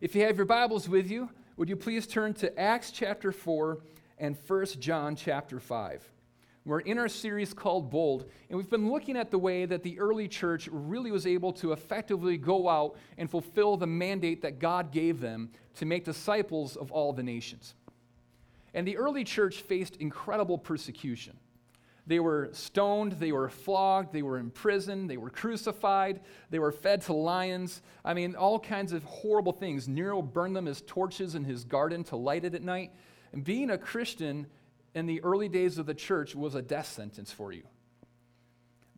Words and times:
If 0.00 0.14
you 0.14 0.22
have 0.22 0.38
your 0.38 0.46
Bibles 0.46 0.88
with 0.88 1.10
you, 1.10 1.28
would 1.58 1.68
you 1.68 1.76
please 1.76 2.06
turn 2.06 2.32
to 2.34 2.58
Acts 2.58 2.90
chapter 2.90 3.32
4 3.32 3.80
and 4.16 4.34
1 4.46 4.66
John 4.78 5.14
chapter 5.14 5.60
5? 5.60 6.10
We're 6.64 6.80
in 6.80 6.96
our 6.96 7.06
series 7.06 7.52
called 7.52 7.90
Bold, 7.90 8.24
and 8.48 8.56
we've 8.56 8.70
been 8.70 8.90
looking 8.90 9.14
at 9.14 9.30
the 9.30 9.38
way 9.38 9.66
that 9.66 9.82
the 9.82 10.00
early 10.00 10.26
church 10.26 10.70
really 10.72 11.10
was 11.10 11.26
able 11.26 11.52
to 11.52 11.72
effectively 11.72 12.38
go 12.38 12.66
out 12.66 12.96
and 13.18 13.30
fulfill 13.30 13.76
the 13.76 13.86
mandate 13.86 14.40
that 14.40 14.58
God 14.58 14.90
gave 14.90 15.20
them 15.20 15.50
to 15.74 15.84
make 15.84 16.06
disciples 16.06 16.76
of 16.76 16.90
all 16.90 17.12
the 17.12 17.22
nations. 17.22 17.74
And 18.72 18.88
the 18.88 18.96
early 18.96 19.22
church 19.22 19.60
faced 19.60 19.96
incredible 19.96 20.56
persecution. 20.56 21.36
They 22.10 22.18
were 22.18 22.48
stoned, 22.50 23.12
they 23.12 23.30
were 23.30 23.48
flogged, 23.48 24.12
they 24.12 24.22
were 24.22 24.36
imprisoned, 24.36 25.08
they 25.08 25.16
were 25.16 25.30
crucified, 25.30 26.18
they 26.50 26.58
were 26.58 26.72
fed 26.72 27.02
to 27.02 27.12
lions. 27.12 27.82
I 28.04 28.14
mean, 28.14 28.34
all 28.34 28.58
kinds 28.58 28.92
of 28.92 29.04
horrible 29.04 29.52
things. 29.52 29.86
Nero 29.86 30.20
burned 30.20 30.56
them 30.56 30.66
as 30.66 30.80
torches 30.80 31.36
in 31.36 31.44
his 31.44 31.62
garden 31.62 32.02
to 32.02 32.16
light 32.16 32.44
it 32.44 32.56
at 32.56 32.64
night. 32.64 32.90
And 33.32 33.44
being 33.44 33.70
a 33.70 33.78
Christian 33.78 34.48
in 34.92 35.06
the 35.06 35.22
early 35.22 35.48
days 35.48 35.78
of 35.78 35.86
the 35.86 35.94
church 35.94 36.34
was 36.34 36.56
a 36.56 36.62
death 36.62 36.88
sentence 36.88 37.30
for 37.30 37.52
you. 37.52 37.62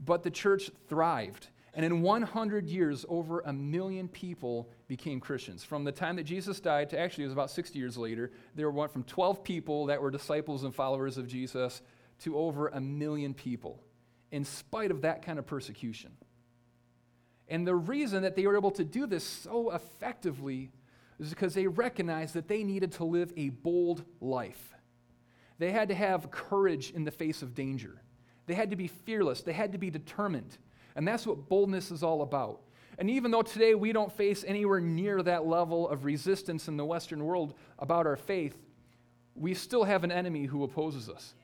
But 0.02 0.22
the 0.22 0.30
church 0.30 0.70
thrived. 0.88 1.48
And 1.74 1.84
in 1.84 2.00
100 2.00 2.66
years, 2.66 3.04
over 3.10 3.40
a 3.40 3.52
million 3.52 4.08
people 4.08 4.70
became 4.88 5.20
Christians. 5.20 5.62
From 5.62 5.84
the 5.84 5.92
time 5.92 6.16
that 6.16 6.24
Jesus 6.24 6.60
died 6.60 6.88
to 6.88 6.98
actually, 6.98 7.24
it 7.24 7.26
was 7.26 7.34
about 7.34 7.50
60 7.50 7.78
years 7.78 7.98
later, 7.98 8.30
there 8.54 8.70
went 8.70 8.90
from 8.90 9.04
12 9.04 9.44
people 9.44 9.84
that 9.86 10.00
were 10.00 10.10
disciples 10.10 10.64
and 10.64 10.74
followers 10.74 11.18
of 11.18 11.26
Jesus 11.26 11.82
to 12.22 12.36
over 12.36 12.68
a 12.68 12.80
million 12.80 13.34
people, 13.34 13.82
in 14.30 14.44
spite 14.44 14.90
of 14.90 15.02
that 15.02 15.24
kind 15.24 15.38
of 15.38 15.46
persecution. 15.46 16.12
And 17.48 17.66
the 17.66 17.74
reason 17.74 18.22
that 18.22 18.36
they 18.36 18.46
were 18.46 18.56
able 18.56 18.70
to 18.72 18.84
do 18.84 19.06
this 19.06 19.24
so 19.24 19.72
effectively 19.72 20.70
is 21.18 21.30
because 21.30 21.54
they 21.54 21.66
recognized 21.66 22.34
that 22.34 22.48
they 22.48 22.64
needed 22.64 22.92
to 22.92 23.04
live 23.04 23.32
a 23.36 23.50
bold 23.50 24.04
life. 24.20 24.74
They 25.58 25.70
had 25.70 25.88
to 25.88 25.94
have 25.94 26.30
courage 26.30 26.90
in 26.90 27.04
the 27.04 27.10
face 27.10 27.42
of 27.42 27.54
danger. 27.54 28.02
They 28.46 28.54
had 28.54 28.70
to 28.70 28.76
be 28.76 28.88
fearless. 28.88 29.42
They 29.42 29.52
had 29.52 29.72
to 29.72 29.78
be 29.78 29.90
determined. 29.90 30.58
And 30.96 31.06
that's 31.06 31.26
what 31.26 31.48
boldness 31.48 31.90
is 31.90 32.02
all 32.02 32.22
about. 32.22 32.60
And 32.98 33.08
even 33.10 33.30
though 33.30 33.42
today 33.42 33.74
we 33.74 33.92
don't 33.92 34.12
face 34.12 34.44
anywhere 34.46 34.80
near 34.80 35.22
that 35.22 35.46
level 35.46 35.88
of 35.88 36.04
resistance 36.04 36.68
in 36.68 36.76
the 36.76 36.84
Western 36.84 37.24
world 37.24 37.54
about 37.78 38.06
our 38.06 38.16
faith, 38.16 38.56
we 39.34 39.54
still 39.54 39.84
have 39.84 40.04
an 40.04 40.12
enemy 40.12 40.44
who 40.44 40.64
opposes 40.64 41.08
us. 41.08 41.34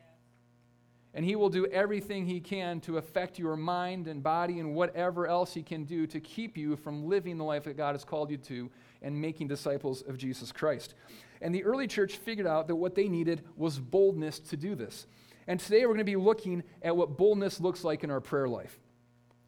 And 1.15 1.25
he 1.25 1.37
will 1.37 1.49
do 1.49 1.67
everything 1.67 2.27
he 2.27 2.41
can 2.41 2.81
to 2.83 2.99
affect 2.99 3.39
your 3.39 3.57
mind 3.57 4.09
and 4.09 4.23
body 4.23 4.61
and 4.61 4.75
whatever 4.75 5.27
else 5.27 5.55
he 5.55 5.63
can 5.63 5.85
do 5.85 6.07
to 6.07 6.21
keep 6.21 6.57
you 6.57 6.77
from 6.77 7.09
living 7.09 7.39
the 7.39 7.45
life 7.45 7.65
that 7.65 7.77
God 7.77 7.95
has 7.95 8.05
called 8.05 8.31
you 8.31 8.37
to 8.37 8.71
and 9.03 9.21
making 9.21 9.49
disciples 9.49 10.03
of 10.03 10.19
Jesus 10.19 10.53
Christ. 10.53 10.95
And 11.41 11.55
the 11.55 11.65
early 11.65 11.87
church 11.87 12.17
figured 12.17 12.47
out 12.47 12.69
that 12.69 12.77
what 12.77 12.95
they 12.95 13.09
needed 13.09 13.43
was 13.57 13.79
boldness 13.79 14.39
to 14.41 14.57
do 14.57 14.75
this. 14.75 15.07
And 15.47 15.59
today 15.59 15.81
we're 15.81 15.95
going 15.95 15.99
to 15.99 16.05
be 16.05 16.17
looking 16.17 16.63
at 16.83 16.95
what 16.95 17.17
boldness 17.17 17.59
looks 17.61 17.85
like 17.85 18.05
in 18.05 18.11
our 18.11 18.21
prayer 18.21 18.49
life. 18.49 18.79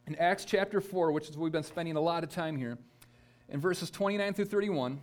In 0.07 0.17
Acts 0.17 0.45
chapter 0.45 0.81
4, 0.81 1.13
which 1.13 1.29
is 1.29 1.37
what 1.37 1.45
we've 1.45 1.53
been 1.53 1.63
spending 1.63 1.97
a 1.97 2.01
lot 2.01 2.25
of 2.25 2.31
time 2.31 2.57
here, 2.57 2.79
in 3.51 3.61
verses 3.61 3.91
29 3.91 4.33
through 4.33 4.47
31, 4.47 5.01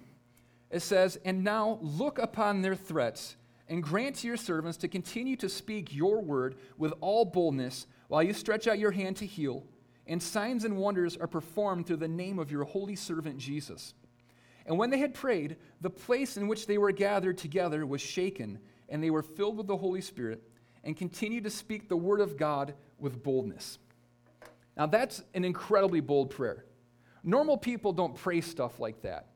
it 0.72 0.82
says, 0.82 1.20
And 1.24 1.44
now 1.44 1.78
look 1.82 2.18
upon 2.18 2.62
their 2.62 2.76
threats, 2.76 3.36
and 3.70 3.84
grant 3.84 4.16
to 4.18 4.28
your 4.28 4.38
servants 4.38 4.78
to 4.80 4.88
continue 4.88 5.36
to 5.38 5.50
speak 5.50 5.94
your 5.94 6.22
word 6.22 6.56
with 6.78 6.94
all 7.02 7.26
boldness 7.26 7.88
while 8.08 8.24
you 8.24 8.34
stretch 8.34 8.68
out 8.68 8.80
your 8.80 8.92
hand 8.92 9.18
to 9.18 9.26
heal, 9.26 9.64
and 10.08 10.22
signs 10.22 10.64
and 10.64 10.78
wonders 10.78 11.18
are 11.18 11.28
performed 11.28 11.86
through 11.86 11.98
the 11.98 12.08
name 12.08 12.40
of 12.40 12.52
your 12.52 12.64
holy 12.64 12.96
servant 12.96 13.38
Jesus. 13.38 13.94
And 14.66 14.78
when 14.78 14.90
they 14.90 15.00
had 15.00 15.14
prayed, 15.14 15.58
the 15.82 15.90
place 15.90 16.38
in 16.38 16.48
which 16.48 16.68
they 16.68 16.78
were 16.78 16.92
gathered 16.92 17.38
together 17.38 17.86
was 17.86 18.02
shaken, 18.02 18.60
and 18.90 19.04
they 19.04 19.10
were 19.10 19.24
filled 19.24 19.58
with 19.58 19.68
the 19.68 19.78
Holy 19.78 20.02
Spirit 20.02 20.44
and 20.84 20.96
continued 20.96 21.44
to 21.44 21.50
speak 21.50 21.90
the 21.90 21.98
word 21.98 22.22
of 22.22 22.38
God 22.38 22.74
with 22.98 23.24
boldness. 23.24 23.80
Now, 24.78 24.86
that's 24.86 25.24
an 25.34 25.44
incredibly 25.44 26.00
bold 26.00 26.30
prayer. 26.30 26.66
Normal 27.24 27.58
people 27.58 27.92
don't 27.92 28.16
pray 28.16 28.42
stuff 28.42 28.80
like 28.80 29.02
that. 29.02 29.28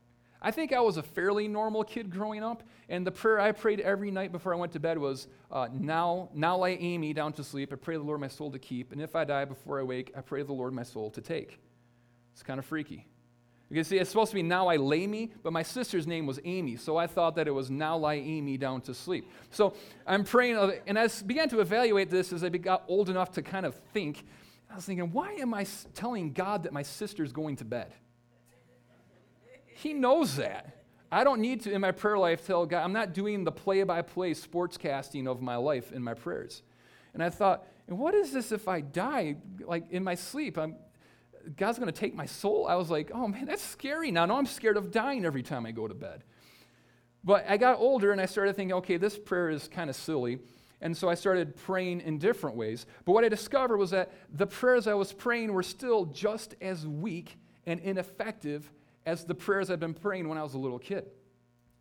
I 0.41 0.49
think 0.49 0.73
I 0.73 0.79
was 0.79 0.97
a 0.97 1.03
fairly 1.03 1.47
normal 1.47 1.83
kid 1.83 2.09
growing 2.09 2.43
up, 2.43 2.63
and 2.89 3.05
the 3.05 3.11
prayer 3.11 3.39
I 3.39 3.51
prayed 3.51 3.79
every 3.79 4.09
night 4.09 4.31
before 4.31 4.53
I 4.53 4.57
went 4.57 4.71
to 4.73 4.79
bed 4.79 4.97
was, 4.97 5.27
uh, 5.51 5.67
now, 5.71 6.29
now 6.33 6.57
lie 6.57 6.77
Amy 6.79 7.13
down 7.13 7.33
to 7.33 7.43
sleep. 7.43 7.71
I 7.71 7.75
pray 7.75 7.95
the 7.95 8.03
Lord 8.03 8.19
my 8.19 8.27
soul 8.27 8.49
to 8.51 8.59
keep, 8.59 8.91
and 8.91 9.01
if 9.01 9.15
I 9.15 9.23
die 9.23 9.45
before 9.45 9.79
I 9.79 9.83
wake, 9.83 10.11
I 10.17 10.21
pray 10.21 10.41
the 10.41 10.53
Lord 10.53 10.73
my 10.73 10.83
soul 10.83 11.11
to 11.11 11.21
take. 11.21 11.59
It's 12.33 12.41
kind 12.41 12.57
of 12.57 12.65
freaky. 12.65 13.05
You 13.69 13.75
can 13.75 13.83
see 13.83 13.99
it's 13.99 14.09
supposed 14.09 14.31
to 14.31 14.35
be 14.35 14.43
now 14.43 14.67
I 14.67 14.77
lay 14.77 15.07
me, 15.07 15.31
but 15.43 15.53
my 15.53 15.63
sister's 15.63 16.05
name 16.07 16.25
was 16.25 16.39
Amy, 16.43 16.75
so 16.75 16.97
I 16.97 17.07
thought 17.07 17.35
that 17.35 17.47
it 17.47 17.51
was 17.51 17.69
now 17.69 17.95
lie 17.95 18.15
Amy 18.15 18.57
down 18.57 18.81
to 18.81 18.93
sleep. 18.93 19.29
So 19.51 19.75
I'm 20.07 20.23
praying, 20.23 20.57
uh, 20.57 20.71
and 20.87 20.97
I 20.97 21.07
began 21.25 21.49
to 21.49 21.59
evaluate 21.61 22.09
this 22.09 22.33
as 22.33 22.43
I 22.43 22.49
got 22.49 22.83
old 22.87 23.09
enough 23.09 23.31
to 23.33 23.43
kind 23.43 23.65
of 23.65 23.75
think. 23.93 24.25
I 24.69 24.75
was 24.75 24.85
thinking, 24.85 25.11
why 25.11 25.33
am 25.33 25.53
I 25.53 25.65
telling 25.93 26.33
God 26.33 26.63
that 26.63 26.73
my 26.73 26.81
sister's 26.81 27.31
going 27.31 27.57
to 27.57 27.65
bed? 27.65 27.93
He 29.75 29.93
knows 29.93 30.37
that. 30.37 30.77
I 31.11 31.23
don't 31.23 31.41
need 31.41 31.61
to, 31.61 31.71
in 31.71 31.81
my 31.81 31.91
prayer 31.91 32.17
life, 32.17 32.45
tell 32.45 32.65
God, 32.65 32.83
I'm 32.83 32.93
not 32.93 33.13
doing 33.13 33.43
the 33.43 33.51
play 33.51 33.83
by 33.83 34.01
play 34.01 34.33
sportscasting 34.33 35.27
of 35.27 35.41
my 35.41 35.57
life 35.57 35.91
in 35.91 36.01
my 36.01 36.13
prayers. 36.13 36.63
And 37.13 37.21
I 37.21 37.29
thought, 37.29 37.67
and 37.87 37.99
what 37.99 38.13
is 38.13 38.31
this 38.31 38.53
if 38.53 38.69
I 38.69 38.79
die, 38.79 39.35
like 39.59 39.91
in 39.91 40.03
my 40.03 40.15
sleep? 40.15 40.57
I'm, 40.57 40.77
God's 41.57 41.77
going 41.79 41.91
to 41.91 41.99
take 41.99 42.15
my 42.15 42.25
soul. 42.25 42.65
I 42.67 42.75
was 42.75 42.89
like, 42.89 43.11
oh 43.13 43.27
man, 43.27 43.45
that's 43.45 43.63
scary 43.63 44.11
now. 44.11 44.23
I'm 44.23 44.45
scared 44.45 44.77
of 44.77 44.91
dying 44.91 45.25
every 45.25 45.43
time 45.43 45.65
I 45.65 45.71
go 45.71 45.87
to 45.87 45.93
bed. 45.93 46.23
But 47.23 47.45
I 47.49 47.57
got 47.57 47.79
older 47.79 48.11
and 48.11 48.21
I 48.21 48.25
started 48.25 48.55
thinking, 48.55 48.73
okay, 48.77 48.97
this 48.97 49.17
prayer 49.17 49.49
is 49.49 49.67
kind 49.67 49.89
of 49.89 49.95
silly. 49.95 50.39
And 50.79 50.95
so 50.95 51.09
I 51.09 51.13
started 51.13 51.55
praying 51.55 52.01
in 52.01 52.17
different 52.17 52.55
ways. 52.55 52.85
But 53.05 53.11
what 53.11 53.23
I 53.23 53.29
discovered 53.29 53.77
was 53.77 53.91
that 53.91 54.11
the 54.33 54.47
prayers 54.47 54.87
I 54.87 54.95
was 54.95 55.13
praying 55.13 55.53
were 55.53 55.61
still 55.61 56.05
just 56.05 56.55
as 56.61 56.87
weak 56.87 57.37
and 57.65 57.79
ineffective 57.81 58.71
as 59.11 59.25
the 59.25 59.35
prayers 59.35 59.69
I'd 59.69 59.81
been 59.81 59.93
praying 59.93 60.29
when 60.29 60.37
I 60.37 60.43
was 60.43 60.53
a 60.53 60.57
little 60.57 60.79
kid. 60.79 61.05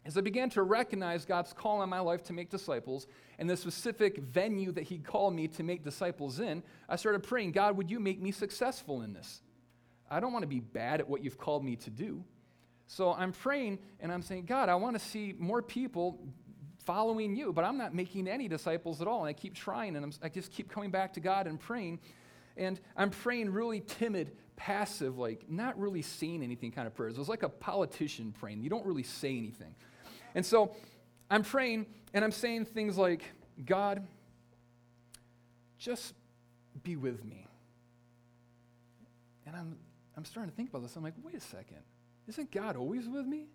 As 0.05 0.19
I 0.19 0.21
began 0.21 0.51
to 0.51 0.63
recognize 0.65 1.25
God's 1.25 1.53
call 1.53 1.81
on 1.81 1.89
my 1.89 2.01
life 2.01 2.25
to 2.25 2.33
make 2.33 2.51
disciples 2.51 3.07
and 3.39 3.49
the 3.49 3.57
specific 3.57 4.19
venue 4.19 4.73
that 4.73 4.83
He 4.83 4.99
called 4.99 5.35
me 5.35 5.47
to 5.47 5.63
make 5.63 5.85
disciples 5.85 6.41
in, 6.41 6.65
I 6.89 6.97
started 6.97 7.23
praying, 7.23 7.53
God, 7.53 7.77
would 7.77 7.89
you 7.89 8.01
make 8.01 8.21
me 8.21 8.33
successful 8.33 9.03
in 9.03 9.13
this? 9.13 9.43
I 10.11 10.19
don't 10.19 10.33
want 10.33 10.43
to 10.43 10.49
be 10.49 10.59
bad 10.59 10.99
at 10.99 11.09
what 11.09 11.23
you've 11.23 11.39
called 11.39 11.65
me 11.65 11.77
to 11.77 11.91
do. 11.91 12.25
So 12.89 13.13
I'm 13.13 13.31
praying 13.31 13.79
and 14.01 14.11
I'm 14.11 14.23
saying, 14.23 14.47
God, 14.47 14.69
I 14.69 14.75
want 14.75 14.99
to 14.99 15.05
see 15.05 15.33
more 15.39 15.63
people 15.63 16.19
following 16.85 17.37
you, 17.37 17.53
but 17.53 17.65
I'm 17.65 17.79
not 17.79 17.95
making 17.95 18.27
any 18.27 18.49
disciples 18.49 19.01
at 19.01 19.07
all. 19.07 19.21
And 19.21 19.29
I 19.29 19.35
keep 19.35 19.55
trying 19.55 19.95
and 19.95 20.05
I'm, 20.05 20.13
i 20.21 20.29
just 20.29 20.51
keep 20.51 20.69
coming 20.69 20.91
back 20.91 21.13
to 21.13 21.21
God 21.21 21.47
and 21.47 21.61
praying. 21.61 22.01
And 22.57 22.81
I'm 22.97 23.11
praying 23.11 23.51
really 23.51 23.81
timid, 23.81 24.33
passive, 24.61 25.17
like 25.17 25.49
not 25.49 25.79
really 25.81 26.03
saying 26.03 26.43
anything 26.43 26.71
kind 26.71 26.87
of 26.87 26.95
prayers. 26.95 27.15
It 27.15 27.19
was 27.19 27.31
like 27.31 27.43
a 27.43 27.49
politician 27.49 28.35
praying. 28.39 28.61
You 28.61 28.69
don't 28.69 28.85
really 28.85 29.03
say 29.03 29.31
anything. 29.31 29.75
And 30.35 30.45
so 30.45 30.77
I'm 31.31 31.43
praying 31.43 31.87
and 32.13 32.23
I'm 32.23 32.31
saying 32.31 32.67
things 32.67 32.99
like, 32.99 33.23
God, 33.65 34.07
just 35.79 36.13
be 36.83 36.95
with 36.95 37.25
me. 37.25 37.47
And 39.47 39.57
I'm 39.57 39.79
I'm 40.15 40.27
starting 40.27 40.51
to 40.51 40.57
think 40.57 40.69
about 40.69 40.83
this. 40.83 40.95
I'm 40.95 41.03
like, 41.03 41.15
wait 41.23 41.37
a 41.37 41.41
second. 41.41 41.79
Isn't 42.29 42.51
God 42.51 42.77
always 42.77 43.09
with 43.09 43.25
me? 43.25 43.47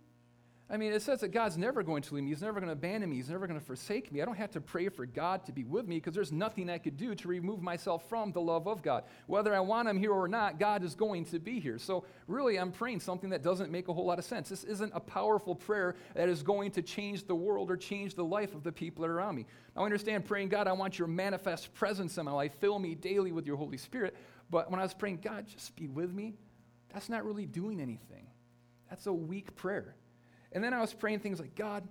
I 0.68 0.78
mean, 0.78 0.94
it 0.94 1.04
says 1.04 1.20
that 1.20 1.28
God's 1.28 1.60
never 1.60 1.84
going 1.84 2.02
to 2.02 2.16
leave 2.16 2.24
me. 2.24 2.32
He's 2.32 2.42
never 2.42 2.60
going 2.60 2.70
to 2.70 2.74
abandon 2.74 3.12
me. 3.12 3.18
He's 3.18 3.30
never 3.30 3.46
going 3.46 3.60
to 3.60 3.66
forsake 3.66 4.12
me. 4.12 4.24
I 4.24 4.26
don't 4.26 4.38
have 4.38 4.50
to 4.52 4.62
pray 4.62 4.90
for 4.90 5.06
God 5.06 5.46
to 5.46 5.52
be 5.52 5.64
with 5.64 5.88
me 5.88 5.98
because 5.98 6.16
there's 6.16 6.32
nothing 6.32 6.72
I 6.72 6.80
could 6.80 6.98
do 6.98 7.14
to 7.14 7.28
remove 7.28 7.62
myself 7.62 8.10
from 8.10 8.32
the 8.32 8.42
love 8.42 8.68
of 8.68 8.82
God. 8.82 9.04
Whether 9.28 9.54
I 9.54 9.60
want 9.60 9.88
Him 9.88 10.00
here 10.00 10.12
or 10.12 10.28
not, 10.28 10.60
God 10.60 10.84
is 10.84 10.96
going 10.96 11.26
to 11.26 11.38
be 11.38 11.60
here. 11.60 11.78
So, 11.78 12.06
really, 12.28 12.58
I'm 12.58 12.72
praying 12.72 13.02
something 13.02 13.30
that 13.30 13.44
doesn't 13.44 13.72
make 13.72 13.90
a 13.90 13.94
whole 13.94 14.08
lot 14.08 14.18
of 14.18 14.26
sense. 14.26 14.50
This 14.50 14.64
isn't 14.64 14.92
a 14.96 15.00
powerful 15.00 15.54
prayer 15.54 15.96
that 16.16 16.30
is 16.30 16.42
going 16.42 16.72
to 16.72 16.82
change 16.82 17.28
the 17.28 17.36
world 17.36 17.70
or 17.70 17.78
change 17.78 18.16
the 18.16 18.26
life 18.26 18.56
of 18.56 18.64
the 18.64 18.72
people 18.72 19.06
around 19.06 19.36
me. 19.36 19.46
I 19.78 19.84
understand 19.84 20.26
praying, 20.26 20.50
God, 20.50 20.68
I 20.68 20.74
want 20.74 20.98
your 20.98 21.08
manifest 21.08 21.76
presence 21.76 22.18
in 22.18 22.26
my 22.26 22.32
life. 22.32 22.54
Fill 22.60 22.80
me 22.80 22.96
daily 22.96 23.32
with 23.32 23.46
your 23.46 23.58
Holy 23.58 23.78
Spirit. 23.78 24.16
But 24.50 24.72
when 24.72 24.80
I 24.80 24.84
was 24.84 24.96
praying, 24.96 25.20
God, 25.24 25.46
just 25.48 25.76
be 25.76 25.88
with 25.88 26.12
me, 26.12 26.34
that's 26.92 27.08
not 27.08 27.24
really 27.24 27.46
doing 27.46 27.80
anything. 27.80 28.26
That's 28.90 29.06
a 29.06 29.14
weak 29.14 29.56
prayer. 29.56 29.96
And 30.56 30.64
then 30.64 30.74
I 30.74 30.80
was 30.80 30.94
praying 30.94 31.20
things 31.20 31.40
like, 31.40 31.54
God, 31.54 31.84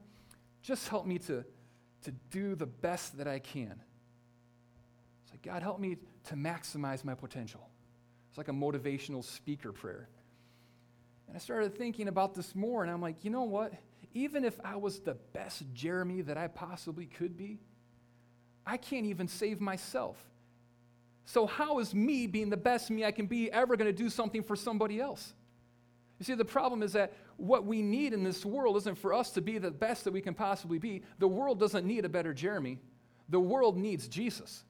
just 0.63 0.89
help 0.89 1.07
me 1.07 1.19
to, 1.19 1.45
to 2.05 2.11
do 2.31 2.55
the 2.55 2.67
best 2.67 3.19
that 3.19 3.29
I 3.29 3.39
can. 3.39 3.79
It's 5.23 5.33
like, 5.33 5.43
God, 5.43 5.63
help 5.63 5.79
me 5.79 5.99
to 6.29 6.35
maximize 6.35 7.05
my 7.05 7.15
potential. 7.15 7.69
It's 8.31 8.39
like 8.39 8.49
a 8.49 8.53
motivational 8.53 9.23
speaker 9.23 9.71
prayer. 9.71 10.09
And 11.29 11.37
I 11.37 11.41
started 11.41 11.77
thinking 11.77 12.09
about 12.09 12.35
this 12.35 12.55
more, 12.55 12.83
and 12.83 12.91
I'm 12.91 13.03
like, 13.03 13.23
you 13.23 13.31
know 13.31 13.43
what? 13.43 13.75
Even 14.15 14.47
if 14.47 14.59
I 14.65 14.77
was 14.77 14.99
the 15.01 15.15
best 15.35 15.63
Jeremy 15.75 16.23
that 16.23 16.39
I 16.39 16.49
possibly 16.49 17.05
could 17.05 17.37
be, 17.37 17.61
I 18.67 18.79
can't 18.79 19.05
even 19.05 19.29
save 19.29 19.61
myself. 19.61 20.17
So, 21.27 21.47
how 21.47 21.81
is 21.81 21.95
me 21.95 22.27
being 22.27 22.49
the 22.49 22.57
best 22.57 22.91
me 22.91 23.05
I 23.05 23.11
can 23.11 23.27
be 23.27 23.53
ever 23.53 23.77
going 23.77 23.95
to 23.95 23.97
do 23.97 24.09
something 24.09 24.43
for 24.43 24.57
somebody 24.57 25.01
else? 25.01 25.35
You 26.19 26.25
see, 26.25 26.35
the 26.35 26.45
problem 26.45 26.83
is 26.83 26.93
that 26.93 27.13
what 27.37 27.65
we 27.65 27.83
need 27.83 28.13
in 28.13 28.23
this 28.23 28.45
world 28.45 28.77
isn't 28.77 28.99
for 28.99 29.13
us 29.13 29.31
to 29.33 29.41
be 29.41 29.59
the 29.59 29.71
best 29.71 30.05
that 30.05 30.13
we 30.13 30.21
can 30.21 30.35
possibly 30.35 30.79
be. 30.79 31.03
The 31.19 31.29
world 31.29 31.59
doesn't 31.59 31.87
need 31.87 32.05
a 32.05 32.09
better 32.09 32.33
Jeremy, 32.33 32.79
the 33.29 33.41
world 33.41 33.77
needs 33.77 34.07
Jesus. 34.09 34.65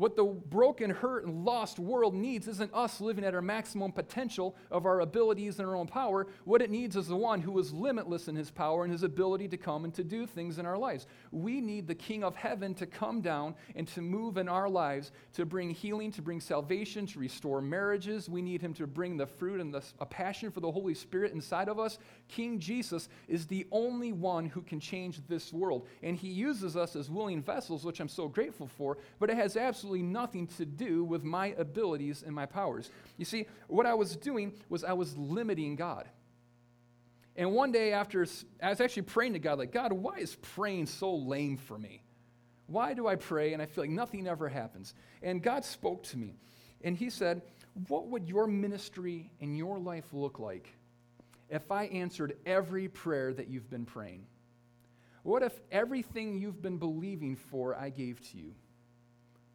What 0.00 0.16
the 0.16 0.24
broken, 0.24 0.88
hurt, 0.88 1.26
and 1.26 1.44
lost 1.44 1.78
world 1.78 2.14
needs 2.14 2.48
isn't 2.48 2.72
us 2.72 3.02
living 3.02 3.22
at 3.22 3.34
our 3.34 3.42
maximum 3.42 3.92
potential 3.92 4.56
of 4.70 4.86
our 4.86 5.00
abilities 5.00 5.58
and 5.58 5.68
our 5.68 5.76
own 5.76 5.86
power. 5.86 6.26
What 6.44 6.62
it 6.62 6.70
needs 6.70 6.96
is 6.96 7.06
the 7.06 7.16
one 7.16 7.42
who 7.42 7.58
is 7.58 7.74
limitless 7.74 8.26
in 8.26 8.34
his 8.34 8.50
power 8.50 8.84
and 8.84 8.90
his 8.90 9.02
ability 9.02 9.48
to 9.48 9.58
come 9.58 9.84
and 9.84 9.92
to 9.92 10.02
do 10.02 10.26
things 10.26 10.58
in 10.58 10.64
our 10.64 10.78
lives. 10.78 11.06
We 11.32 11.60
need 11.60 11.86
the 11.86 11.94
King 11.94 12.24
of 12.24 12.34
heaven 12.34 12.72
to 12.76 12.86
come 12.86 13.20
down 13.20 13.54
and 13.76 13.86
to 13.88 14.00
move 14.00 14.38
in 14.38 14.48
our 14.48 14.70
lives 14.70 15.12
to 15.34 15.44
bring 15.44 15.68
healing, 15.68 16.12
to 16.12 16.22
bring 16.22 16.40
salvation, 16.40 17.04
to 17.08 17.18
restore 17.18 17.60
marriages. 17.60 18.26
We 18.26 18.40
need 18.40 18.62
him 18.62 18.72
to 18.74 18.86
bring 18.86 19.18
the 19.18 19.26
fruit 19.26 19.60
and 19.60 19.74
the, 19.74 19.84
a 19.98 20.06
passion 20.06 20.50
for 20.50 20.60
the 20.60 20.72
Holy 20.72 20.94
Spirit 20.94 21.34
inside 21.34 21.68
of 21.68 21.78
us. 21.78 21.98
King 22.26 22.58
Jesus 22.58 23.10
is 23.28 23.46
the 23.46 23.66
only 23.70 24.12
one 24.12 24.46
who 24.46 24.62
can 24.62 24.80
change 24.80 25.20
this 25.28 25.52
world. 25.52 25.86
And 26.02 26.16
he 26.16 26.28
uses 26.28 26.74
us 26.74 26.96
as 26.96 27.10
willing 27.10 27.42
vessels, 27.42 27.84
which 27.84 28.00
I'm 28.00 28.08
so 28.08 28.28
grateful 28.28 28.66
for, 28.66 28.96
but 29.18 29.28
it 29.28 29.36
has 29.36 29.58
absolutely 29.58 29.89
absolutely 29.90 30.06
nothing 30.06 30.46
to 30.46 30.64
do 30.64 31.02
with 31.02 31.24
my 31.24 31.48
abilities 31.58 32.22
and 32.24 32.32
my 32.32 32.46
powers. 32.46 32.90
You 33.16 33.24
see, 33.24 33.46
what 33.66 33.86
I 33.86 33.94
was 33.94 34.14
doing 34.14 34.52
was 34.68 34.84
I 34.84 34.92
was 34.92 35.16
limiting 35.16 35.74
God. 35.74 36.08
And 37.34 37.52
one 37.52 37.72
day 37.72 37.92
after, 37.92 38.24
I 38.62 38.68
was 38.68 38.80
actually 38.80 39.02
praying 39.02 39.32
to 39.32 39.40
God, 39.40 39.58
like, 39.58 39.72
God, 39.72 39.92
why 39.92 40.18
is 40.18 40.36
praying 40.36 40.86
so 40.86 41.12
lame 41.12 41.56
for 41.56 41.76
me? 41.76 42.02
Why 42.66 42.94
do 42.94 43.08
I 43.08 43.16
pray 43.16 43.52
and 43.52 43.60
I 43.60 43.66
feel 43.66 43.82
like 43.82 43.90
nothing 43.90 44.28
ever 44.28 44.48
happens? 44.48 44.94
And 45.22 45.42
God 45.42 45.64
spoke 45.64 46.04
to 46.04 46.16
me, 46.16 46.36
and 46.82 46.96
He 46.96 47.10
said, 47.10 47.42
What 47.88 48.06
would 48.06 48.28
your 48.28 48.46
ministry 48.46 49.28
and 49.40 49.58
your 49.58 49.80
life 49.80 50.12
look 50.12 50.38
like 50.38 50.68
if 51.48 51.72
I 51.72 51.86
answered 51.86 52.36
every 52.46 52.86
prayer 52.86 53.32
that 53.32 53.48
you've 53.48 53.68
been 53.68 53.86
praying? 53.86 54.26
What 55.24 55.42
if 55.42 55.58
everything 55.72 56.38
you've 56.38 56.62
been 56.62 56.78
believing 56.78 57.34
for 57.34 57.74
I 57.74 57.90
gave 57.90 58.20
to 58.30 58.36
you? 58.38 58.54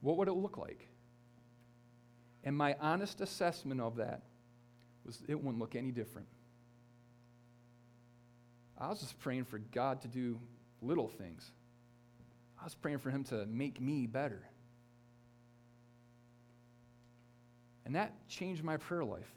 What 0.05 0.17
would 0.17 0.27
it 0.27 0.33
look 0.33 0.57
like? 0.57 0.87
And 2.43 2.55
my 2.55 2.75
honest 2.79 3.21
assessment 3.21 3.81
of 3.81 3.95
that 3.95 4.21
was 5.03 5.19
it 5.27 5.33
wouldn't 5.33 5.57
look 5.57 5.75
any 5.75 5.89
different. 5.89 6.27
I 8.77 8.87
was 8.87 8.99
just 8.99 9.19
praying 9.19 9.45
for 9.45 9.57
God 9.57 10.01
to 10.01 10.07
do 10.07 10.39
little 10.79 11.07
things. 11.07 11.49
I 12.61 12.65
was 12.65 12.75
praying 12.75 12.99
for 12.99 13.09
Him 13.09 13.23
to 13.25 13.47
make 13.47 13.81
me 13.81 14.05
better. 14.05 14.43
And 17.83 17.95
that 17.95 18.13
changed 18.29 18.63
my 18.63 18.77
prayer 18.77 19.03
life. 19.03 19.33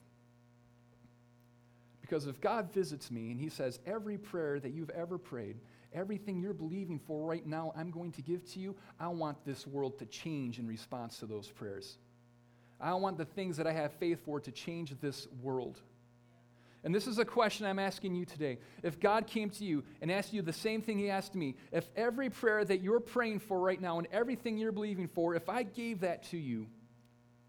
Because 2.03 2.27
if 2.27 2.43
God 2.43 2.75
visits 2.75 3.11
me 3.11 3.31
and 3.31 3.41
He 3.41 3.49
says, 3.49 3.79
every 3.87 4.19
prayer 4.19 4.61
that 4.61 4.73
you've 4.75 4.91
ever 4.91 5.17
prayed, 5.17 5.57
Everything 5.95 6.41
you're 6.41 6.53
believing 6.53 6.99
for 6.99 7.27
right 7.27 7.47
now, 7.47 7.73
I'm 7.77 7.91
going 7.91 8.13
to 8.13 8.23
give 8.23 8.45
to 8.53 8.61
you. 8.61 8.77
I 9.01 9.09
want 9.09 9.45
this 9.45 9.67
world 9.67 9.99
to 10.01 10.07
change 10.07 10.59
in 10.59 10.67
response 10.67 11.19
to 11.19 11.27
those 11.27 11.49
prayers. 11.49 11.97
I 12.81 12.95
want 12.95 13.19
the 13.19 13.25
things 13.25 13.57
that 13.57 13.67
I 13.67 13.73
have 13.73 13.93
faith 13.95 14.25
for 14.25 14.39
to 14.41 14.53
change 14.53 14.95
this 15.01 15.27
world. 15.43 15.81
And 16.85 16.95
this 16.95 17.07
is 17.07 17.19
a 17.19 17.25
question 17.25 17.67
I'm 17.67 17.79
asking 17.79 18.15
you 18.15 18.25
today. 18.25 18.59
If 18.83 19.01
God 19.01 19.27
came 19.27 19.51
to 19.51 19.65
you 19.65 19.83
and 20.01 20.13
asked 20.13 20.33
you 20.33 20.43
the 20.43 20.53
same 20.53 20.81
thing 20.81 20.99
He 20.99 21.11
asked 21.11 21.35
me, 21.35 21.57
if 21.73 21.89
every 21.97 22.31
prayer 22.31 22.65
that 22.65 22.83
you're 22.83 23.01
praying 23.01 23.41
for 23.41 23.59
right 23.59 23.81
now 23.81 23.99
and 23.99 24.07
everything 24.13 24.59
you're 24.59 24.73
believing 24.73 25.09
for, 25.09 25.35
if 25.35 25.49
I 25.49 25.65
gave 25.65 26.01
that 26.01 26.25
to 26.25 26.39
you, 26.39 26.67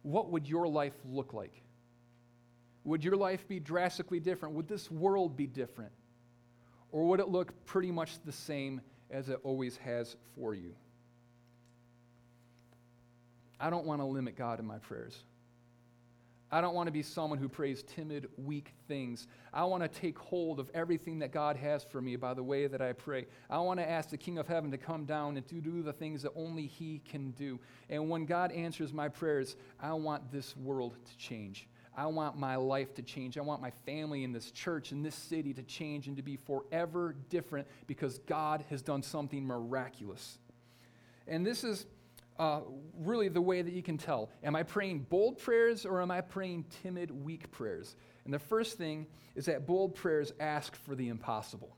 what 0.01 0.31
would 0.31 0.47
your 0.47 0.67
life 0.67 0.95
look 1.05 1.33
like? 1.33 1.61
Would 2.85 3.03
your 3.03 3.17
life 3.17 3.47
be 3.47 3.59
drastically 3.59 4.19
different? 4.19 4.55
Would 4.55 4.67
this 4.67 4.89
world 4.89 5.37
be 5.37 5.45
different? 5.45 5.91
Or 6.91 7.07
would 7.07 7.19
it 7.19 7.29
look 7.29 7.65
pretty 7.65 7.91
much 7.91 8.23
the 8.25 8.31
same 8.31 8.81
as 9.09 9.29
it 9.29 9.39
always 9.43 9.77
has 9.77 10.15
for 10.35 10.53
you? 10.55 10.75
I 13.59 13.69
don't 13.69 13.85
want 13.85 14.01
to 14.01 14.05
limit 14.05 14.37
God 14.37 14.59
in 14.59 14.65
my 14.65 14.77
prayers. 14.77 15.23
I 16.51 16.61
don't 16.61 16.73
want 16.73 16.87
to 16.87 16.91
be 16.91 17.03
someone 17.03 17.37
who 17.37 17.47
prays 17.47 17.83
timid, 17.83 18.27
weak 18.37 18.73
things. 18.87 19.27
I 19.53 19.65
want 19.65 19.83
to 19.83 19.89
take 19.89 20.17
hold 20.17 20.59
of 20.59 20.71
everything 20.73 21.19
that 21.19 21.31
God 21.31 21.55
has 21.57 21.83
for 21.83 22.01
me 22.01 22.15
by 22.15 22.33
the 22.33 22.41
way 22.41 22.65
that 22.65 22.81
I 22.81 22.93
pray. 22.93 23.27
I 23.51 23.59
want 23.59 23.79
to 23.79 23.87
ask 23.87 24.09
the 24.09 24.17
King 24.17 24.39
of 24.39 24.47
Heaven 24.47 24.71
to 24.71 24.77
come 24.77 25.05
down 25.05 25.37
and 25.37 25.47
to 25.47 25.61
do 25.61 25.83
the 25.83 25.93
things 25.93 26.23
that 26.23 26.31
only 26.35 26.65
He 26.65 27.01
can 27.07 27.31
do. 27.31 27.59
And 27.87 28.09
when 28.09 28.25
God 28.25 28.51
answers 28.51 28.91
my 28.93 29.09
prayers, 29.09 29.57
I 29.79 29.93
want 29.93 30.31
this 30.31 30.57
world 30.57 30.95
to 31.05 31.17
change. 31.17 31.67
I 31.95 32.07
want 32.07 32.37
my 32.37 32.55
life 32.55 32.93
to 32.95 33.01
change. 33.01 33.37
I 33.37 33.41
want 33.41 33.61
my 33.61 33.71
family 33.85 34.23
in 34.23 34.31
this 34.31 34.51
church, 34.51 34.91
in 34.91 35.03
this 35.03 35.15
city 35.15 35.53
to 35.53 35.63
change 35.63 36.07
and 36.07 36.17
to 36.17 36.23
be 36.23 36.37
forever 36.37 37.15
different 37.29 37.67
because 37.87 38.19
God 38.19 38.63
has 38.69 38.81
done 38.81 39.03
something 39.03 39.45
miraculous. 39.45 40.37
And 41.27 41.45
this 41.45 41.63
is 41.63 41.85
uh, 42.37 42.61
really 42.97 43.27
the 43.27 43.41
way 43.41 43.61
that 43.61 43.73
you 43.73 43.83
can 43.83 43.97
tell. 43.97 44.29
Am 44.43 44.55
I 44.55 44.63
praying 44.63 45.07
bold 45.09 45.39
prayers 45.39 45.85
or 45.85 46.01
am 46.01 46.09
I 46.09 46.21
praying 46.21 46.65
timid, 46.81 47.11
weak 47.11 47.51
prayers? 47.51 47.95
And 48.23 48.33
the 48.33 48.39
first 48.39 48.77
thing 48.77 49.07
is 49.35 49.45
that 49.45 49.67
bold 49.67 49.95
prayers 49.95 50.31
ask 50.39 50.75
for 50.75 50.95
the 50.95 51.09
impossible. 51.09 51.75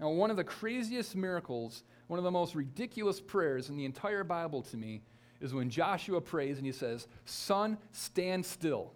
Now, 0.00 0.10
one 0.10 0.30
of 0.30 0.36
the 0.36 0.44
craziest 0.44 1.14
miracles, 1.14 1.84
one 2.08 2.18
of 2.18 2.24
the 2.24 2.30
most 2.30 2.54
ridiculous 2.54 3.20
prayers 3.20 3.68
in 3.68 3.76
the 3.76 3.84
entire 3.84 4.24
Bible 4.24 4.62
to 4.62 4.76
me 4.76 5.02
is 5.42 5.52
when 5.52 5.68
Joshua 5.68 6.20
prays 6.20 6.56
and 6.56 6.64
he 6.64 6.72
says, 6.72 7.08
Sun, 7.24 7.76
stand 7.90 8.46
still. 8.46 8.92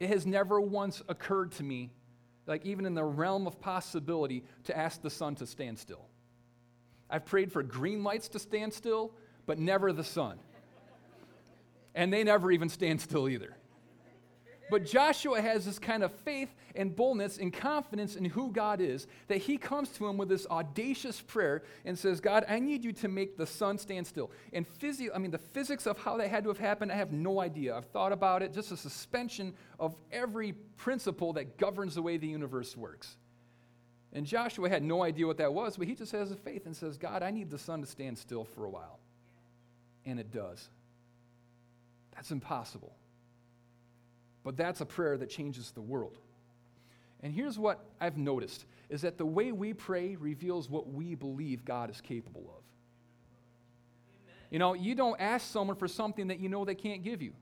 It 0.00 0.08
has 0.08 0.26
never 0.26 0.60
once 0.60 1.00
occurred 1.08 1.52
to 1.52 1.62
me, 1.62 1.90
like 2.46 2.66
even 2.66 2.84
in 2.84 2.94
the 2.94 3.04
realm 3.04 3.46
of 3.46 3.60
possibility, 3.60 4.44
to 4.64 4.76
ask 4.76 5.00
the 5.00 5.10
sun 5.10 5.36
to 5.36 5.46
stand 5.46 5.78
still. 5.78 6.06
I've 7.08 7.24
prayed 7.24 7.52
for 7.52 7.62
green 7.62 8.02
lights 8.02 8.28
to 8.30 8.38
stand 8.38 8.74
still, 8.74 9.12
but 9.46 9.58
never 9.58 9.92
the 9.92 10.04
sun. 10.04 10.38
And 11.94 12.12
they 12.12 12.24
never 12.24 12.50
even 12.50 12.68
stand 12.68 13.00
still 13.00 13.28
either. 13.28 13.56
But 14.70 14.86
Joshua 14.86 15.40
has 15.40 15.66
this 15.66 15.78
kind 15.78 16.02
of 16.02 16.12
faith 16.12 16.48
and 16.74 16.94
boldness 16.94 17.38
and 17.38 17.52
confidence 17.52 18.16
in 18.16 18.24
who 18.24 18.50
God 18.50 18.80
is 18.80 19.06
that 19.28 19.38
he 19.38 19.58
comes 19.58 19.90
to 19.90 20.06
him 20.06 20.16
with 20.16 20.28
this 20.28 20.46
audacious 20.50 21.20
prayer 21.20 21.62
and 21.84 21.98
says, 21.98 22.20
God, 22.20 22.44
I 22.48 22.58
need 22.58 22.82
you 22.82 22.92
to 22.94 23.08
make 23.08 23.36
the 23.36 23.46
sun 23.46 23.78
stand 23.78 24.06
still. 24.06 24.30
And 24.52 24.66
physio- 24.66 25.12
I 25.14 25.18
mean, 25.18 25.30
the 25.30 25.38
physics 25.38 25.86
of 25.86 25.98
how 25.98 26.16
that 26.16 26.28
had 26.28 26.44
to 26.44 26.50
have 26.50 26.58
happened, 26.58 26.90
I 26.90 26.96
have 26.96 27.12
no 27.12 27.40
idea. 27.40 27.76
I've 27.76 27.86
thought 27.86 28.12
about 28.12 28.42
it, 28.42 28.52
just 28.52 28.72
a 28.72 28.76
suspension 28.76 29.54
of 29.78 29.94
every 30.10 30.52
principle 30.76 31.34
that 31.34 31.58
governs 31.58 31.94
the 31.94 32.02
way 32.02 32.16
the 32.16 32.26
universe 32.26 32.76
works. 32.76 33.16
And 34.12 34.24
Joshua 34.24 34.68
had 34.68 34.82
no 34.82 35.02
idea 35.02 35.26
what 35.26 35.38
that 35.38 35.52
was, 35.52 35.76
but 35.76 35.88
he 35.88 35.94
just 35.94 36.12
has 36.12 36.30
a 36.30 36.36
faith 36.36 36.66
and 36.66 36.76
says, 36.76 36.96
God, 36.96 37.22
I 37.22 37.30
need 37.30 37.50
the 37.50 37.58
sun 37.58 37.80
to 37.80 37.86
stand 37.86 38.16
still 38.16 38.44
for 38.44 38.64
a 38.64 38.70
while. 38.70 39.00
And 40.06 40.20
it 40.20 40.30
does. 40.30 40.68
That's 42.14 42.30
impossible. 42.30 42.94
But 44.44 44.56
that's 44.56 44.80
a 44.80 44.86
prayer 44.86 45.16
that 45.16 45.30
changes 45.30 45.72
the 45.72 45.80
world. 45.80 46.18
And 47.22 47.32
here's 47.32 47.58
what 47.58 47.84
I've 48.00 48.18
noticed 48.18 48.66
is 48.90 49.00
that 49.00 49.16
the 49.16 49.26
way 49.26 49.50
we 49.50 49.72
pray 49.72 50.14
reveals 50.14 50.68
what 50.68 50.92
we 50.92 51.14
believe 51.14 51.64
God 51.64 51.90
is 51.90 52.00
capable 52.00 52.54
of. 52.56 52.62
You 54.50 54.58
know, 54.58 54.74
you 54.74 54.94
don't 54.94 55.18
ask 55.18 55.50
someone 55.50 55.76
for 55.76 55.88
something 55.88 56.28
that 56.28 56.38
you 56.38 56.50
know 56.50 56.64
they 56.64 56.74
can't 56.74 57.02
give 57.02 57.22
you. 57.22 57.32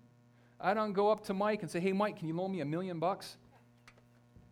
I 0.60 0.72
don't 0.72 0.92
go 0.92 1.10
up 1.10 1.24
to 1.24 1.34
Mike 1.34 1.62
and 1.62 1.70
say, 1.70 1.80
"Hey 1.80 1.92
Mike, 1.92 2.16
can 2.16 2.28
you 2.28 2.34
loan 2.34 2.52
me 2.52 2.60
a 2.60 2.64
million 2.64 3.00
bucks?" 3.00 3.36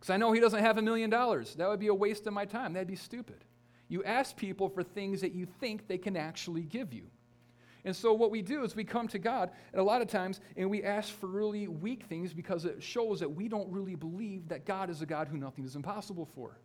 Cuz 0.01 0.09
I 0.09 0.17
know 0.17 0.33
he 0.33 0.41
doesn't 0.41 0.59
have 0.59 0.77
a 0.77 0.81
million 0.81 1.09
dollars. 1.09 1.55
That 1.55 1.69
would 1.69 1.79
be 1.79 1.87
a 1.87 1.93
waste 1.93 2.27
of 2.27 2.33
my 2.33 2.45
time. 2.45 2.73
That'd 2.73 2.89
be 2.89 2.95
stupid. 2.95 3.45
You 3.87 4.03
ask 4.03 4.35
people 4.35 4.67
for 4.67 4.83
things 4.83 5.21
that 5.21 5.31
you 5.31 5.45
think 5.45 5.87
they 5.87 5.97
can 5.97 6.17
actually 6.17 6.63
give 6.63 6.93
you. 6.93 7.09
And 7.83 7.95
so 7.95 8.13
what 8.13 8.29
we 8.29 8.41
do 8.41 8.63
is 8.63 8.75
we 8.75 8.83
come 8.83 9.07
to 9.07 9.19
God, 9.19 9.49
and 9.71 9.81
a 9.81 9.83
lot 9.83 10.01
of 10.01 10.07
times, 10.07 10.39
and 10.55 10.69
we 10.69 10.83
ask 10.83 11.11
for 11.13 11.27
really 11.27 11.67
weak 11.67 12.05
things 12.05 12.33
because 12.33 12.65
it 12.65 12.81
shows 12.81 13.19
that 13.21 13.29
we 13.29 13.47
don't 13.47 13.69
really 13.71 13.95
believe 13.95 14.47
that 14.49 14.65
God 14.65 14.89
is 14.89 15.01
a 15.01 15.05
God 15.05 15.27
who 15.27 15.37
nothing 15.37 15.65
is 15.65 15.75
impossible 15.75 16.27
for. 16.35 16.59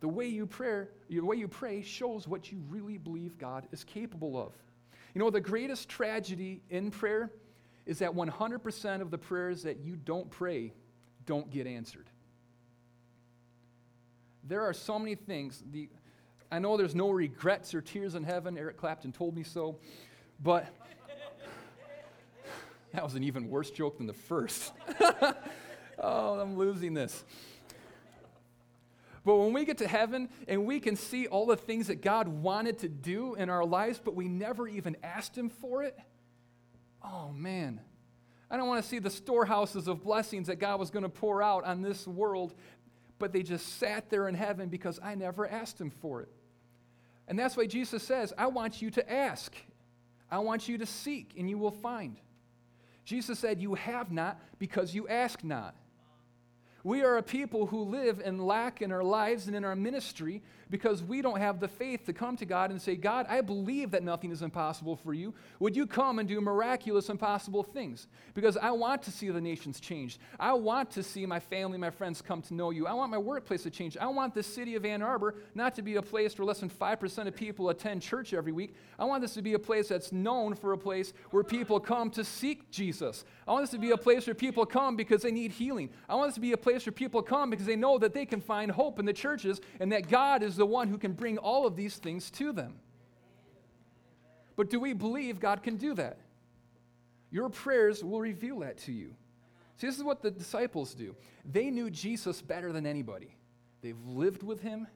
The 0.00 0.08
way 0.08 0.26
you 0.26 0.46
pray, 0.46 0.86
the 1.08 1.20
way 1.20 1.36
you 1.36 1.46
pray 1.46 1.82
shows 1.82 2.26
what 2.26 2.50
you 2.50 2.60
really 2.68 2.98
believe 2.98 3.38
God 3.38 3.68
is 3.70 3.84
capable 3.84 4.36
of. 4.36 4.52
You 5.14 5.20
know, 5.20 5.30
the 5.30 5.40
greatest 5.40 5.88
tragedy 5.88 6.60
in 6.70 6.90
prayer 6.90 7.30
is 7.86 8.00
that 8.00 8.12
100% 8.12 9.00
of 9.00 9.10
the 9.12 9.18
prayers 9.18 9.62
that 9.62 9.78
you 9.78 9.94
don't 9.94 10.28
pray 10.28 10.72
don't 11.26 11.48
get 11.50 11.68
answered. 11.68 12.08
There 14.44 14.62
are 14.62 14.72
so 14.72 14.98
many 14.98 15.14
things. 15.14 15.62
The, 15.70 15.88
I 16.52 16.58
know 16.58 16.76
there's 16.76 16.94
no 16.94 17.08
regrets 17.08 17.72
or 17.72 17.80
tears 17.80 18.14
in 18.14 18.24
heaven. 18.24 18.58
Eric 18.58 18.76
Clapton 18.76 19.10
told 19.10 19.34
me 19.34 19.42
so. 19.42 19.78
But 20.38 20.66
that 22.92 23.02
was 23.02 23.14
an 23.14 23.24
even 23.24 23.48
worse 23.48 23.70
joke 23.70 23.96
than 23.96 24.06
the 24.06 24.12
first. 24.12 24.70
oh, 25.98 26.38
I'm 26.38 26.58
losing 26.58 26.92
this. 26.92 27.24
But 29.24 29.36
when 29.36 29.54
we 29.54 29.64
get 29.64 29.78
to 29.78 29.88
heaven 29.88 30.28
and 30.46 30.66
we 30.66 30.78
can 30.78 30.94
see 30.94 31.26
all 31.26 31.46
the 31.46 31.56
things 31.56 31.86
that 31.86 32.02
God 32.02 32.28
wanted 32.28 32.80
to 32.80 32.88
do 32.90 33.34
in 33.34 33.48
our 33.48 33.64
lives, 33.64 33.98
but 34.04 34.14
we 34.14 34.28
never 34.28 34.68
even 34.68 34.98
asked 35.02 35.38
Him 35.38 35.48
for 35.48 35.82
it, 35.84 35.98
oh 37.02 37.32
man. 37.32 37.80
I 38.50 38.58
don't 38.58 38.68
want 38.68 38.82
to 38.82 38.88
see 38.88 38.98
the 38.98 39.08
storehouses 39.08 39.88
of 39.88 40.02
blessings 40.02 40.48
that 40.48 40.56
God 40.56 40.78
was 40.78 40.90
going 40.90 41.04
to 41.04 41.08
pour 41.08 41.42
out 41.42 41.64
on 41.64 41.80
this 41.80 42.06
world, 42.06 42.52
but 43.18 43.32
they 43.32 43.42
just 43.42 43.78
sat 43.78 44.10
there 44.10 44.28
in 44.28 44.34
heaven 44.34 44.68
because 44.68 45.00
I 45.02 45.14
never 45.14 45.48
asked 45.48 45.80
Him 45.80 45.88
for 45.88 46.20
it. 46.20 46.28
And 47.32 47.38
that's 47.38 47.56
why 47.56 47.64
Jesus 47.64 48.02
says, 48.02 48.34
I 48.36 48.48
want 48.48 48.82
you 48.82 48.90
to 48.90 49.10
ask. 49.10 49.54
I 50.30 50.40
want 50.40 50.68
you 50.68 50.76
to 50.76 50.84
seek, 50.84 51.32
and 51.38 51.48
you 51.48 51.56
will 51.56 51.70
find. 51.70 52.18
Jesus 53.06 53.38
said, 53.38 53.58
You 53.58 53.72
have 53.72 54.12
not 54.12 54.38
because 54.58 54.94
you 54.94 55.08
ask 55.08 55.42
not. 55.42 55.74
We 56.84 57.02
are 57.02 57.16
a 57.16 57.22
people 57.22 57.66
who 57.66 57.82
live 57.82 58.20
in 58.24 58.38
lack 58.38 58.82
in 58.82 58.90
our 58.90 59.04
lives 59.04 59.46
and 59.46 59.54
in 59.54 59.64
our 59.64 59.76
ministry 59.76 60.42
because 60.72 61.02
we 61.02 61.20
don't 61.20 61.38
have 61.38 61.60
the 61.60 61.68
faith 61.68 62.06
to 62.06 62.14
come 62.14 62.34
to 62.38 62.46
God 62.46 62.70
and 62.70 62.80
say, 62.80 62.96
God, 62.96 63.26
I 63.28 63.42
believe 63.42 63.90
that 63.90 64.02
nothing 64.02 64.32
is 64.32 64.40
impossible 64.40 64.96
for 64.96 65.12
you. 65.12 65.34
Would 65.60 65.76
you 65.76 65.86
come 65.86 66.18
and 66.18 66.26
do 66.26 66.40
miraculous, 66.40 67.10
impossible 67.10 67.62
things? 67.62 68.08
Because 68.32 68.56
I 68.56 68.70
want 68.70 69.02
to 69.02 69.10
see 69.10 69.28
the 69.28 69.40
nations 69.40 69.78
changed. 69.80 70.18
I 70.40 70.54
want 70.54 70.90
to 70.92 71.02
see 71.02 71.26
my 71.26 71.38
family, 71.38 71.76
my 71.76 71.90
friends 71.90 72.22
come 72.22 72.40
to 72.42 72.54
know 72.54 72.70
you. 72.70 72.86
I 72.86 72.94
want 72.94 73.10
my 73.10 73.18
workplace 73.18 73.64
to 73.64 73.70
change. 73.70 73.98
I 73.98 74.06
want 74.06 74.34
the 74.34 74.42
city 74.42 74.74
of 74.74 74.86
Ann 74.86 75.02
Arbor 75.02 75.34
not 75.54 75.74
to 75.74 75.82
be 75.82 75.96
a 75.96 76.02
place 76.02 76.38
where 76.38 76.46
less 76.46 76.60
than 76.60 76.70
5% 76.70 77.26
of 77.28 77.36
people 77.36 77.68
attend 77.68 78.00
church 78.00 78.32
every 78.32 78.52
week. 78.52 78.74
I 78.98 79.04
want 79.04 79.20
this 79.20 79.34
to 79.34 79.42
be 79.42 79.52
a 79.52 79.58
place 79.58 79.88
that's 79.88 80.10
known 80.10 80.54
for 80.54 80.72
a 80.72 80.78
place 80.78 81.12
where 81.32 81.44
people 81.44 81.80
come 81.80 82.08
to 82.12 82.24
seek 82.24 82.70
Jesus. 82.70 83.26
I 83.46 83.52
want 83.52 83.64
this 83.64 83.72
to 83.72 83.78
be 83.78 83.90
a 83.90 83.98
place 83.98 84.26
where 84.26 84.34
people 84.34 84.64
come 84.64 84.96
because 84.96 85.20
they 85.20 85.32
need 85.32 85.52
healing. 85.52 85.90
I 86.08 86.14
want 86.14 86.28
this 86.28 86.36
to 86.36 86.40
be 86.40 86.52
a 86.52 86.56
place 86.56 86.71
where 86.80 86.92
people 86.92 87.22
come 87.22 87.50
because 87.50 87.66
they 87.66 87.76
know 87.76 87.98
that 87.98 88.14
they 88.14 88.26
can 88.26 88.40
find 88.40 88.70
hope 88.70 88.98
in 88.98 89.04
the 89.04 89.12
churches 89.12 89.60
and 89.80 89.92
that 89.92 90.08
God 90.08 90.42
is 90.42 90.56
the 90.56 90.66
one 90.66 90.88
who 90.88 90.98
can 90.98 91.12
bring 91.12 91.38
all 91.38 91.66
of 91.66 91.76
these 91.76 91.96
things 91.96 92.30
to 92.32 92.52
them. 92.52 92.74
But 94.56 94.70
do 94.70 94.80
we 94.80 94.92
believe 94.92 95.40
God 95.40 95.62
can 95.62 95.76
do 95.76 95.94
that? 95.94 96.18
Your 97.30 97.48
prayers 97.48 98.04
will 98.04 98.20
reveal 98.20 98.60
that 98.60 98.78
to 98.78 98.92
you. 98.92 99.14
See, 99.76 99.86
this 99.86 99.96
is 99.96 100.04
what 100.04 100.22
the 100.22 100.30
disciples 100.30 100.94
do. 100.94 101.16
They 101.44 101.70
knew 101.70 101.90
Jesus 101.90 102.42
better 102.42 102.72
than 102.72 102.86
anybody. 102.86 103.34
They've 103.80 103.98
lived 104.06 104.42
with 104.42 104.60
him, 104.60 104.86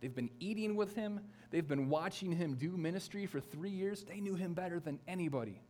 they've 0.00 0.14
been 0.14 0.30
eating 0.38 0.76
with 0.76 0.94
him, 0.94 1.20
they've 1.50 1.66
been 1.66 1.88
watching 1.88 2.32
him 2.32 2.54
do 2.54 2.76
ministry 2.76 3.26
for 3.26 3.40
three 3.40 3.70
years. 3.70 4.02
They 4.04 4.20
knew 4.20 4.34
him 4.34 4.54
better 4.54 4.80
than 4.80 4.98
anybody. 5.06 5.60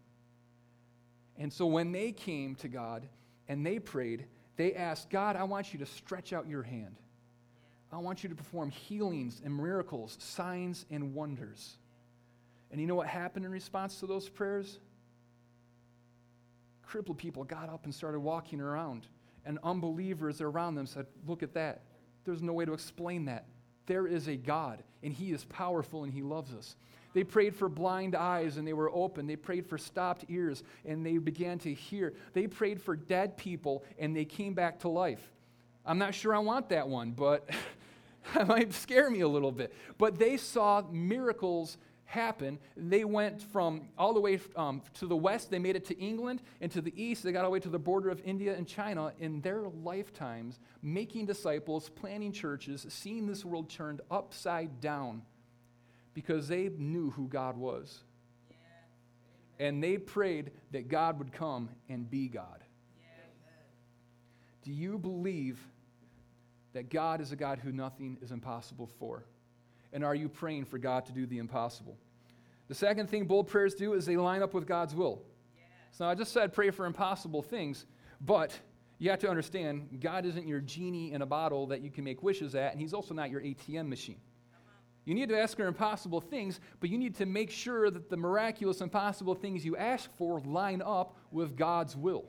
And 1.37 1.52
so 1.52 1.67
when 1.67 1.90
they 1.90 2.12
came 2.12 2.55
to 2.57 2.69
God 2.69 3.09
and 3.49 3.67
they 3.67 3.79
prayed, 3.79 4.26
they 4.61 4.75
asked, 4.75 5.09
God, 5.09 5.37
I 5.37 5.45
want 5.45 5.73
you 5.73 5.79
to 5.79 5.87
stretch 5.87 6.35
out 6.35 6.47
your 6.47 6.62
hand. 6.62 6.97
I 7.90 7.97
want 7.97 8.23
you 8.23 8.29
to 8.29 8.35
perform 8.35 8.69
healings 8.69 9.40
and 9.43 9.57
miracles, 9.57 10.19
signs 10.21 10.85
and 10.90 11.14
wonders. 11.14 11.79
And 12.71 12.79
you 12.79 12.87
know 12.87 12.95
what 12.95 13.07
happened 13.07 13.47
in 13.47 13.50
response 13.50 14.00
to 14.00 14.07
those 14.07 14.29
prayers? 14.29 14.79
Crippled 16.83 17.17
people 17.17 17.43
got 17.43 17.71
up 17.71 17.87
and 17.87 17.95
started 17.95 18.21
walking 18.21 18.61
around, 18.61 19.07
and 19.47 19.59
unbelievers 19.64 20.43
around 20.43 20.75
them 20.75 20.85
said, 20.85 21.07
Look 21.26 21.43
at 21.43 21.55
that. 21.55 21.81
There's 22.26 22.43
no 22.43 22.52
way 22.52 22.67
to 22.67 22.75
explain 22.75 23.25
that. 23.25 23.47
There 23.87 24.07
is 24.07 24.29
a 24.29 24.37
God, 24.37 24.83
and 25.02 25.11
He 25.11 25.33
is 25.33 25.43
powerful, 25.45 26.05
and 26.05 26.12
He 26.12 26.21
loves 26.21 26.52
us. 26.52 26.76
They 27.12 27.25
prayed 27.25 27.57
for 27.57 27.69
blind 27.69 28.14
eyes 28.14 28.57
and 28.57 28.67
they 28.67 28.73
were 28.73 28.90
open. 28.90 29.26
They 29.26 29.37
prayed 29.37 29.67
for 29.67 29.79
stopped 29.79 30.25
ears 30.29 30.62
and 30.85 31.05
they 31.05 31.19
began 31.19 31.59
to 31.61 31.75
hear. 31.75 32.14
They 32.33 32.47
prayed 32.47 32.81
for 32.81 32.97
dead 32.97 33.37
people 33.37 33.85
and 33.99 34.17
they 34.17 34.25
came 34.25 34.55
back 34.55 34.81
to 34.81 34.88
life. 34.88 35.33
I'm 35.85 35.99
not 35.99 36.14
sure 36.14 36.35
I 36.35 36.38
want 36.38 36.69
that 36.69 36.88
one, 36.88 37.12
but 37.12 37.49
that 38.35 38.47
might 38.47 38.73
scare 38.73 39.11
me 39.11 39.21
a 39.21 39.29
little 39.29 39.52
bit. 39.52 39.73
But 39.99 40.19
they 40.19 40.37
saw 40.37 40.83
miracles 40.90 41.79
happen. 42.05 42.59
They 42.76 43.05
went 43.05 43.40
from 43.40 43.83
all 43.97 44.12
the 44.12 44.21
way 44.21 44.40
um, 44.57 44.83
to 44.95 45.07
the 45.07 45.17
west, 45.17 45.50
they 45.50 45.61
made 45.61 45.76
it 45.76 45.85
to 45.87 45.99
England, 45.99 46.43
and 46.61 46.71
to 46.73 46.81
the 46.81 46.93
east, 47.00 47.23
they 47.23 47.31
got 47.31 47.45
all 47.45 47.50
the 47.50 47.55
way 47.55 47.61
to 47.61 47.69
the 47.69 47.79
border 47.79 48.11
of 48.11 48.21
India 48.25 48.55
and 48.55 48.67
China 48.67 49.12
in 49.21 49.40
their 49.40 49.62
lifetimes, 49.62 50.59
making 50.83 51.26
disciples, 51.26 51.88
planting 51.88 52.33
churches, 52.33 52.85
seeing 52.88 53.26
this 53.26 53.45
world 53.45 53.71
turned 53.71 54.00
upside 54.11 54.81
down 54.81 55.23
because 56.21 56.49
they 56.49 56.69
knew 56.77 57.09
who 57.12 57.27
God 57.29 57.57
was. 57.57 58.00
Yeah. 58.50 59.67
And 59.67 59.83
they 59.83 59.97
prayed 59.97 60.50
that 60.71 60.89
God 60.89 61.19
would 61.19 61.33
come 61.33 61.71
and 61.89 62.11
be 62.11 62.29
God. 62.29 62.62
Yeah. 62.99 63.07
Do 64.62 64.71
you 64.71 64.99
believe 64.99 65.59
that 66.75 66.91
God 66.91 67.23
is 67.23 67.33
a 67.33 67.37
God 67.37 67.59
who 67.59 67.73
nothing 67.73 68.19
is 68.21 68.33
impossible 68.33 68.87
for? 68.99 69.25
And 69.95 70.05
are 70.05 70.15
you 70.15 70.29
praying 70.29 70.67
for 70.67 70.77
God 70.77 71.07
to 71.07 71.12
do 71.12 71.25
the 71.25 71.39
impossible? 71.39 71.97
The 72.69 72.75
second 72.75 73.09
thing 73.09 73.25
bold 73.25 73.49
prayers 73.49 73.75
do 73.75 73.95
is 73.95 74.05
they 74.05 74.19
line 74.19 74.43
up 74.43 74.53
with 74.53 74.67
God's 74.67 74.95
will. 74.95 75.23
Yes. 75.57 75.65
So 75.93 76.05
I 76.05 76.15
just 76.15 76.33
said 76.33 76.53
pray 76.53 76.71
for 76.71 76.85
impossible 76.85 77.41
things, 77.41 77.87
but 78.21 78.53
you 78.99 79.09
have 79.09 79.21
to 79.21 79.31
understand 79.31 79.99
God 80.03 80.27
isn't 80.27 80.47
your 80.47 80.61
genie 80.61 81.12
in 81.12 81.23
a 81.23 81.27
bottle 81.27 81.67
that 81.69 81.81
you 81.81 81.91
can 81.91 82.05
make 82.05 82.23
wishes 82.23 82.55
at, 82.55 82.73
and 82.73 82.81
He's 82.81 82.93
also 82.93 83.15
not 83.15 83.31
your 83.31 83.41
ATM 83.41 83.89
machine. 83.89 84.21
You 85.11 85.17
need 85.17 85.31
to 85.31 85.40
ask 85.40 85.57
for 85.57 85.67
impossible 85.67 86.21
things, 86.21 86.61
but 86.79 86.88
you 86.88 86.97
need 86.97 87.17
to 87.17 87.26
make 87.26 87.50
sure 87.50 87.90
that 87.90 88.09
the 88.09 88.17
miraculous, 88.17 88.81
impossible 88.81 89.35
things 89.35 89.64
you 89.64 89.76
ask 89.76 90.09
for 90.17 90.38
line 90.43 90.81
up 90.87 91.17
with 91.33 91.57
God's 91.57 91.97
will. 91.97 92.26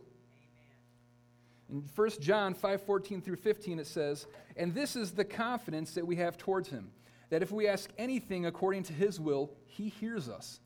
In 1.70 1.88
1 1.94 2.10
John 2.20 2.56
5 2.56 2.82
14 2.82 3.22
through 3.22 3.36
15, 3.36 3.78
it 3.78 3.86
says, 3.86 4.26
And 4.58 4.74
this 4.74 4.96
is 4.96 5.12
the 5.12 5.24
confidence 5.24 5.94
that 5.94 6.08
we 6.08 6.16
have 6.16 6.40
towards 6.40 6.70
him, 6.70 6.90
that 7.30 7.44
if 7.44 7.52
we 7.52 7.68
ask 7.68 7.88
anything 8.00 8.48
according 8.48 8.82
to 8.86 8.94
his 8.94 9.20
will, 9.20 9.52
he 9.68 9.90
hears 9.90 10.28
us. 10.28 10.60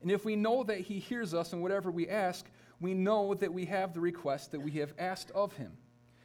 And 0.00 0.10
if 0.10 0.24
we 0.24 0.36
know 0.36 0.64
that 0.64 0.80
he 0.80 1.00
hears 1.00 1.34
us 1.34 1.52
in 1.52 1.60
whatever 1.60 1.90
we 1.90 2.08
ask, 2.08 2.46
we 2.80 2.94
know 2.94 3.34
that 3.34 3.52
we 3.52 3.66
have 3.66 3.92
the 3.92 4.00
request 4.00 4.52
that 4.52 4.60
we 4.60 4.70
have 4.70 4.94
asked 4.98 5.30
of 5.32 5.52
him. 5.52 5.72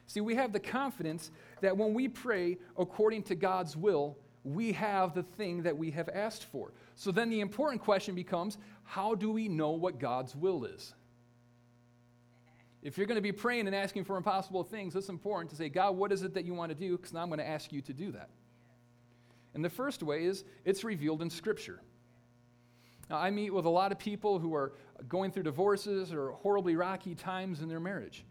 See, 0.05 0.21
we 0.21 0.35
have 0.35 0.53
the 0.53 0.61
confidence 0.61 1.31
that 1.59 1.75
when 1.75 1.93
we 1.93 2.07
pray 2.07 2.59
according 2.77 3.23
to 3.23 3.35
God's 3.35 3.75
will, 3.75 4.17
we 4.53 4.71
have 4.73 5.13
the 5.13 5.23
thing 5.23 5.63
that 5.63 5.77
we 5.77 5.91
have 5.91 6.09
asked 6.09 6.45
for. 6.45 6.71
So 6.95 7.11
then 7.11 7.29
the 7.29 7.41
important 7.41 7.81
question 7.81 8.15
becomes 8.15 8.57
how 8.83 9.15
do 9.15 9.31
we 9.31 9.47
know 9.47 9.71
what 9.71 9.99
God's 9.99 10.35
will 10.35 10.65
is? 10.65 10.93
If 12.81 12.97
you're 12.97 13.07
going 13.07 13.17
to 13.17 13.21
be 13.21 13.31
praying 13.31 13.67
and 13.67 13.75
asking 13.75 14.05
for 14.05 14.15
impossible 14.15 14.63
things, 14.63 14.95
it's 14.95 15.09
important 15.09 15.49
to 15.49 15.57
say, 15.57 15.67
God, 15.67 15.97
what 15.97 16.11
is 16.11 16.23
it 16.23 16.33
that 16.35 16.45
you 16.45 16.53
want 16.53 16.69
to 16.71 16.75
do? 16.75 16.95
Because 16.95 17.11
now 17.11 17.21
I'm 17.21 17.27
going 17.27 17.39
to 17.39 17.47
ask 17.47 17.73
you 17.73 17.81
to 17.81 17.93
do 17.93 18.11
that. 18.13 18.29
And 19.53 19.65
the 19.65 19.69
first 19.69 20.03
way 20.03 20.23
is 20.23 20.45
it's 20.63 20.83
revealed 20.83 21.21
in 21.21 21.29
Scripture. 21.29 21.81
Now, 23.09 23.17
I 23.17 23.31
meet 23.31 23.53
with 23.53 23.65
a 23.65 23.69
lot 23.69 23.91
of 23.91 23.99
people 23.99 24.39
who 24.39 24.53
are 24.53 24.73
going 25.09 25.31
through 25.31 25.43
divorces 25.43 26.13
or 26.13 26.31
horribly 26.31 26.75
rocky 26.75 27.15
times 27.15 27.61
in 27.61 27.67
their 27.67 27.79
marriage. 27.79 28.25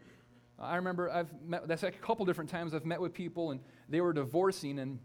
I 0.58 0.76
remember 0.76 1.10
I've 1.10 1.28
met, 1.42 1.66
that's 1.68 1.82
like 1.82 1.96
a 1.96 1.98
couple 1.98 2.24
different 2.24 2.48
times 2.48 2.74
I've 2.74 2.86
met 2.86 3.00
with 3.00 3.12
people 3.12 3.50
and 3.50 3.60
they 3.88 4.00
were 4.00 4.12
divorcing 4.12 4.78
and, 4.78 4.98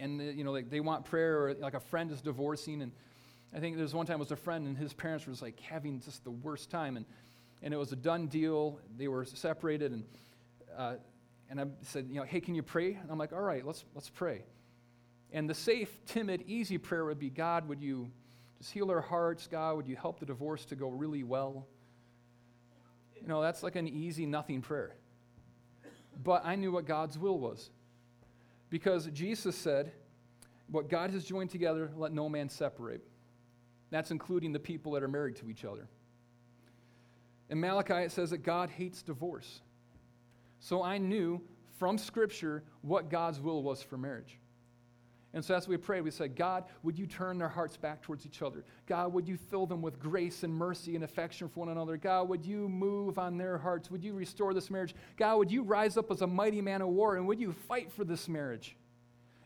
and 0.00 0.20
you 0.36 0.42
know, 0.42 0.52
like 0.52 0.70
they 0.70 0.80
want 0.80 1.04
prayer 1.04 1.46
or 1.46 1.54
like 1.54 1.74
a 1.74 1.80
friend 1.80 2.10
is 2.10 2.20
divorcing. 2.20 2.82
And 2.82 2.92
I 3.54 3.60
think 3.60 3.76
there's 3.76 3.94
one 3.94 4.06
time 4.06 4.18
was 4.18 4.32
a 4.32 4.36
friend 4.36 4.66
and 4.66 4.76
his 4.76 4.92
parents 4.92 5.26
was 5.26 5.42
like 5.42 5.60
having 5.60 6.00
just 6.00 6.24
the 6.24 6.30
worst 6.30 6.70
time. 6.70 6.96
And 6.96 7.06
and 7.62 7.74
it 7.74 7.76
was 7.76 7.92
a 7.92 7.96
done 7.96 8.26
deal. 8.26 8.80
They 8.96 9.08
were 9.08 9.24
separated, 9.24 9.92
and 9.92 10.04
uh, 10.76 10.94
and 11.50 11.60
I 11.60 11.66
said, 11.82 12.06
you 12.08 12.16
know, 12.16 12.22
hey, 12.22 12.40
can 12.40 12.54
you 12.54 12.62
pray? 12.62 12.94
And 12.94 13.10
I'm 13.10 13.18
like, 13.18 13.32
all 13.32 13.40
right, 13.40 13.64
let's 13.66 13.84
let's 13.94 14.08
pray. 14.08 14.44
And 15.32 15.48
the 15.48 15.54
safe, 15.54 15.90
timid, 16.06 16.42
easy 16.46 16.78
prayer 16.78 17.04
would 17.04 17.18
be, 17.18 17.30
God, 17.30 17.68
would 17.68 17.80
you 17.80 18.10
just 18.58 18.72
heal 18.72 18.90
our 18.90 19.00
hearts? 19.00 19.46
God, 19.46 19.76
would 19.76 19.86
you 19.86 19.96
help 19.96 20.18
the 20.18 20.26
divorce 20.26 20.64
to 20.66 20.74
go 20.74 20.88
really 20.88 21.22
well? 21.22 21.66
You 23.20 23.28
know, 23.28 23.40
that's 23.40 23.62
like 23.62 23.76
an 23.76 23.86
easy, 23.86 24.26
nothing 24.26 24.60
prayer. 24.60 24.96
But 26.22 26.44
I 26.44 26.56
knew 26.56 26.72
what 26.72 26.86
God's 26.86 27.16
will 27.18 27.38
was. 27.38 27.70
Because 28.70 29.06
Jesus 29.06 29.56
said, 29.56 29.92
What 30.68 30.88
God 30.88 31.10
has 31.10 31.24
joined 31.24 31.50
together, 31.50 31.90
let 31.96 32.12
no 32.12 32.28
man 32.28 32.48
separate. 32.48 33.02
That's 33.90 34.12
including 34.12 34.52
the 34.52 34.60
people 34.60 34.92
that 34.92 35.02
are 35.02 35.08
married 35.08 35.36
to 35.36 35.50
each 35.50 35.64
other. 35.64 35.88
In 37.50 37.60
Malachi, 37.60 37.94
it 38.04 38.12
says 38.12 38.30
that 38.30 38.38
God 38.38 38.70
hates 38.70 39.02
divorce. 39.02 39.60
So 40.60 40.82
I 40.82 40.98
knew 40.98 41.42
from 41.78 41.98
Scripture 41.98 42.62
what 42.82 43.10
God's 43.10 43.40
will 43.40 43.62
was 43.62 43.82
for 43.82 43.98
marriage. 43.98 44.38
And 45.32 45.44
so 45.44 45.54
as 45.54 45.68
we 45.68 45.76
prayed, 45.76 46.02
we 46.02 46.10
said, 46.10 46.34
God, 46.34 46.64
would 46.82 46.98
you 46.98 47.06
turn 47.06 47.38
their 47.38 47.48
hearts 47.48 47.76
back 47.76 48.02
towards 48.02 48.26
each 48.26 48.42
other? 48.42 48.64
God, 48.86 49.12
would 49.12 49.28
you 49.28 49.36
fill 49.36 49.64
them 49.64 49.80
with 49.80 50.00
grace 50.00 50.42
and 50.42 50.52
mercy 50.52 50.96
and 50.96 51.04
affection 51.04 51.48
for 51.48 51.60
one 51.60 51.68
another? 51.68 51.96
God, 51.96 52.28
would 52.28 52.44
you 52.44 52.68
move 52.68 53.16
on 53.16 53.38
their 53.38 53.56
hearts? 53.56 53.90
Would 53.92 54.02
you 54.02 54.12
restore 54.12 54.52
this 54.54 54.70
marriage? 54.70 54.94
God, 55.16 55.36
would 55.36 55.52
you 55.52 55.62
rise 55.62 55.96
up 55.96 56.10
as 56.10 56.22
a 56.22 56.26
mighty 56.26 56.60
man 56.60 56.82
of 56.82 56.88
war 56.88 57.16
and 57.16 57.28
would 57.28 57.40
you 57.40 57.52
fight 57.52 57.92
for 57.92 58.04
this 58.04 58.28
marriage? 58.28 58.76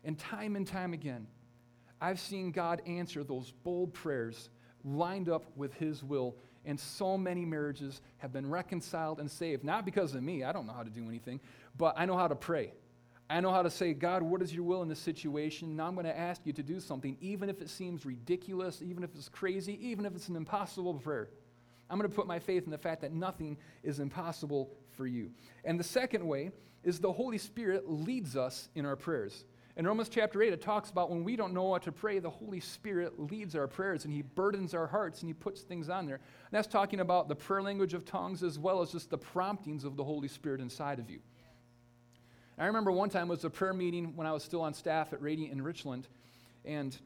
And 0.04 0.18
time 0.18 0.56
and 0.56 0.66
time 0.66 0.94
again, 0.94 1.26
I've 2.00 2.20
seen 2.20 2.50
God 2.50 2.80
answer 2.86 3.22
those 3.22 3.50
bold 3.50 3.92
prayers 3.92 4.48
lined 4.84 5.28
up 5.28 5.44
with 5.54 5.74
his 5.74 6.02
will 6.02 6.36
and 6.64 6.80
so 6.80 7.18
many 7.18 7.44
marriages 7.44 8.00
have 8.18 8.32
been 8.32 8.48
reconciled 8.48 9.20
and 9.20 9.30
saved. 9.30 9.64
Not 9.64 9.84
because 9.84 10.14
of 10.14 10.22
me, 10.22 10.44
I 10.44 10.52
don't 10.52 10.66
know 10.66 10.72
how 10.72 10.82
to 10.82 10.90
do 10.90 11.06
anything, 11.06 11.40
but 11.76 11.94
I 11.98 12.06
know 12.06 12.16
how 12.16 12.28
to 12.28 12.34
pray. 12.34 12.72
I 13.30 13.40
know 13.40 13.50
how 13.50 13.62
to 13.62 13.70
say, 13.70 13.94
God, 13.94 14.22
what 14.22 14.42
is 14.42 14.54
your 14.54 14.64
will 14.64 14.82
in 14.82 14.88
this 14.88 14.98
situation? 14.98 15.76
Now 15.76 15.86
I'm 15.86 15.94
going 15.94 16.04
to 16.04 16.16
ask 16.16 16.42
you 16.44 16.52
to 16.52 16.62
do 16.62 16.78
something, 16.78 17.16
even 17.20 17.48
if 17.48 17.62
it 17.62 17.70
seems 17.70 18.04
ridiculous, 18.04 18.82
even 18.82 19.02
if 19.02 19.10
it's 19.14 19.28
crazy, 19.28 19.78
even 19.86 20.04
if 20.04 20.14
it's 20.14 20.28
an 20.28 20.36
impossible 20.36 20.94
prayer. 20.94 21.30
I'm 21.88 21.98
going 21.98 22.10
to 22.10 22.14
put 22.14 22.26
my 22.26 22.38
faith 22.38 22.64
in 22.64 22.70
the 22.70 22.78
fact 22.78 23.00
that 23.02 23.12
nothing 23.12 23.56
is 23.82 23.98
impossible 23.98 24.70
for 24.90 25.06
you. 25.06 25.30
And 25.64 25.80
the 25.80 25.84
second 25.84 26.26
way 26.26 26.50
is 26.82 26.98
the 26.98 27.12
Holy 27.12 27.38
Spirit 27.38 27.90
leads 27.90 28.36
us 28.36 28.68
in 28.74 28.84
our 28.84 28.96
prayers. 28.96 29.44
In 29.76 29.86
Romans 29.86 30.08
chapter 30.08 30.40
8, 30.40 30.52
it 30.52 30.62
talks 30.62 30.90
about 30.90 31.10
when 31.10 31.24
we 31.24 31.34
don't 31.34 31.52
know 31.52 31.64
what 31.64 31.82
to 31.82 31.92
pray, 31.92 32.20
the 32.20 32.30
Holy 32.30 32.60
Spirit 32.60 33.18
leads 33.18 33.56
our 33.56 33.66
prayers 33.66 34.04
and 34.04 34.14
He 34.14 34.22
burdens 34.22 34.72
our 34.72 34.86
hearts 34.86 35.20
and 35.20 35.28
He 35.28 35.34
puts 35.34 35.62
things 35.62 35.88
on 35.88 36.06
there. 36.06 36.16
And 36.16 36.52
that's 36.52 36.68
talking 36.68 37.00
about 37.00 37.28
the 37.28 37.34
prayer 37.34 37.62
language 37.62 37.92
of 37.92 38.04
tongues 38.04 38.44
as 38.44 38.58
well 38.58 38.82
as 38.82 38.92
just 38.92 39.10
the 39.10 39.18
promptings 39.18 39.82
of 39.82 39.96
the 39.96 40.04
Holy 40.04 40.28
Spirit 40.28 40.60
inside 40.60 41.00
of 41.00 41.10
you. 41.10 41.18
I 42.58 42.66
remember 42.66 42.92
one 42.92 43.10
time 43.10 43.26
it 43.26 43.30
was 43.30 43.44
a 43.44 43.50
prayer 43.50 43.72
meeting 43.72 44.14
when 44.14 44.26
I 44.26 44.32
was 44.32 44.44
still 44.44 44.60
on 44.60 44.74
staff 44.74 45.12
at 45.12 45.20
Radiant 45.20 45.52
in 45.52 45.62
Richland, 45.62 46.06
and 46.64 46.96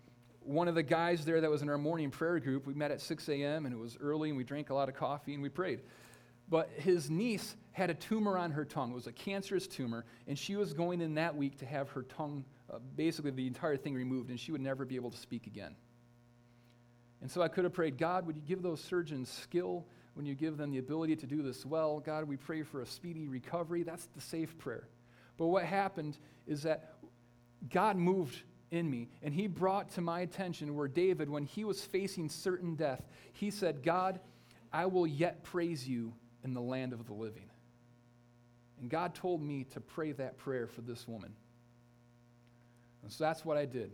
one 0.40 0.69
of 0.69 0.75
the 0.75 0.83
guys 0.83 1.25
there 1.25 1.40
that 1.40 1.50
was 1.50 1.62
in 1.62 1.69
our 1.69 1.78
morning 1.78 2.11
prayer 2.11 2.38
group, 2.38 2.67
we 2.67 2.75
met 2.75 2.90
at 2.90 3.00
6 3.00 3.28
a.m. 3.28 3.67
and 3.67 3.75
it 3.75 3.78
was 3.78 3.99
early 4.00 4.31
and 4.31 4.37
we 4.37 4.45
drank 4.45 4.71
a 4.71 4.75
lot 4.75 4.88
of 4.88 4.95
coffee 4.95 5.35
and 5.35 5.43
we 5.43 5.49
prayed. 5.50 5.81
But 6.49 6.71
his 6.76 7.11
niece 7.11 7.55
had 7.73 7.90
a 7.90 7.95
tumor 7.95 8.38
on 8.38 8.50
her 8.52 8.64
tongue. 8.64 8.93
It 8.93 8.95
was 8.95 9.07
a 9.07 9.12
cancerous 9.12 9.67
tumor, 9.67 10.05
and 10.26 10.38
she 10.38 10.57
was 10.57 10.73
going 10.73 11.00
in 11.00 11.14
that 11.17 11.37
week 11.37 11.59
to 11.59 11.67
have 11.67 11.90
her 11.90 12.02
tongue 12.02 12.45
uh, 12.73 12.78
basically 12.97 13.31
the 13.31 13.47
entire 13.47 13.76
thing 13.76 13.95
removed, 13.95 14.31
and 14.31 14.40
she 14.40 14.52
would 14.52 14.61
never 14.61 14.85
be 14.85 14.97
able 14.97 15.11
to 15.11 15.19
speak 15.19 15.47
again. 15.47 15.75
And 17.21 17.31
so 17.31 17.43
I 17.43 17.49
could 17.49 17.64
have 17.64 17.73
prayed, 17.73 17.99
God, 17.99 18.26
would 18.26 18.37
you 18.37 18.43
give 18.43 18.62
those 18.62 18.81
surgeons 18.81 19.28
skill 19.28 19.87
when 20.14 20.25
you 20.25 20.35
give 20.35 20.57
them 20.57 20.71
the 20.71 20.78
ability 20.78 21.17
to 21.17 21.26
do 21.26 21.43
this 21.43 21.67
well? 21.67 22.00
God, 22.00 22.25
we 22.25 22.37
pray 22.37 22.62
for 22.62 22.81
a 22.81 22.87
speedy 22.87 23.28
recovery. 23.28 23.83
That's 23.83 24.07
the 24.14 24.21
safe 24.21 24.57
prayer. 24.59 24.88
But 25.38 25.47
what 25.47 25.64
happened 25.64 26.18
is 26.47 26.64
that 26.64 26.92
God 27.71 27.97
moved 27.97 28.42
in 28.71 28.90
me, 28.90 29.09
and 29.23 29.33
He 29.33 29.47
brought 29.47 29.90
to 29.92 30.02
my 30.02 30.21
attention 30.21 30.75
where 30.75 30.88
David, 30.88 31.30
when 31.30 31.45
he 31.45 31.64
was 31.64 31.83
facing 31.83 32.28
certain 32.28 32.75
death, 32.75 33.02
he 33.33 33.50
said, 33.50 33.83
God, 33.83 34.21
I 34.71 34.85
will 34.85 35.07
yet 35.07 35.42
praise 35.45 35.88
you 35.88 36.12
in 36.45 36.52
the 36.52 36.61
land 36.61 36.92
of 36.92 37.07
the 37.07 37.14
living. 37.14 37.49
And 38.80 38.90
God 38.90 39.14
told 39.14 39.42
me 39.42 39.64
to 39.73 39.80
pray 39.80 40.12
that 40.12 40.37
prayer 40.37 40.66
for 40.66 40.83
this 40.83 41.09
woman. 41.09 41.33
And 43.02 43.11
so 43.11 43.25
that's 43.25 43.45
what 43.45 43.57
I 43.57 43.64
did. 43.64 43.92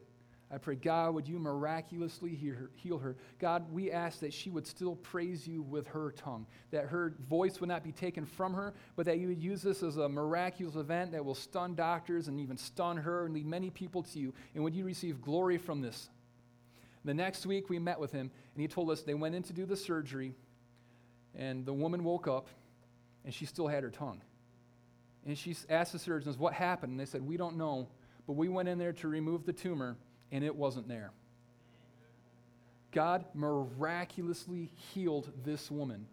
I 0.54 0.58
pray, 0.58 0.76
God, 0.76 1.14
would 1.14 1.26
you 1.26 1.40
miraculously 1.40 2.38
heal 2.76 2.99
her? 2.99 3.16
God, 3.40 3.73
we 3.73 3.90
ask 3.90 4.20
that 4.20 4.32
she 4.32 4.50
would 4.50 4.66
still 4.66 4.94
praise 4.94 5.49
you 5.49 5.62
with 5.62 5.88
her 5.88 6.12
tongue, 6.12 6.46
that 6.70 6.87
her 6.87 7.14
voice 7.28 7.58
would 7.58 7.68
not 7.68 7.82
be 7.82 7.90
taken 7.90 8.25
from 8.25 8.54
her, 8.54 8.73
but 8.94 9.04
that 9.06 9.18
you 9.18 9.26
would 9.28 9.42
use 9.42 9.62
this 9.62 9.82
as 9.82 9.96
a 9.96 10.08
miraculous 10.08 10.76
event 10.76 11.11
that 11.11 11.25
will 11.25 11.34
stun 11.34 11.75
doctors 11.75 12.28
and 12.28 12.38
even 12.38 12.56
stun 12.56 12.96
her 12.96 13.25
and 13.25 13.34
lead 13.34 13.46
many 13.46 13.68
people 13.68 14.04
to 14.04 14.18
you. 14.20 14.32
And 14.54 14.62
would 14.62 14.76
you 14.76 14.84
receive 14.84 15.20
glory 15.20 15.58
from 15.58 15.80
this? 15.80 16.08
The 17.04 17.14
next 17.14 17.46
week, 17.46 17.68
we 17.68 17.80
met 17.80 17.99
with 17.99 18.12
him, 18.12 18.30
and 18.54 18.62
he 18.62 18.68
told 18.68 18.90
us 18.90 19.02
they 19.02 19.14
went 19.14 19.34
in 19.34 19.42
to 19.44 19.52
do 19.52 19.66
the 19.66 19.76
surgery, 19.76 20.34
and 21.34 21.66
the 21.66 21.75
woman 21.75 22.04
woke 22.04 22.28
up, 22.28 22.46
and 23.25 23.34
she 23.34 23.44
still 23.44 23.66
had 23.66 23.82
her 23.82 23.90
tongue. 23.90 24.23
And 25.26 25.37
she 25.37 25.56
asked 25.68 25.92
the 25.92 25.99
surgeons, 25.99 26.38
What 26.38 26.52
happened? 26.52 26.92
And 26.92 27.00
they 27.00 27.06
said, 27.06 27.26
We 27.26 27.37
don't 27.37 27.56
know 27.56 27.88
but 28.26 28.34
we 28.34 28.49
went 28.49 28.68
in 28.68 28.78
there 28.78 28.92
to 28.92 29.08
remove 29.08 29.44
the 29.44 29.52
tumor, 29.52 29.96
and 30.35 30.45
it 30.45 30.55
wasn't 30.55 30.88
there. 30.88 31.12
God 32.91 33.25
miraculously 33.35 34.73
healed 34.93 35.33
this 35.45 35.71
woman. 35.71 36.07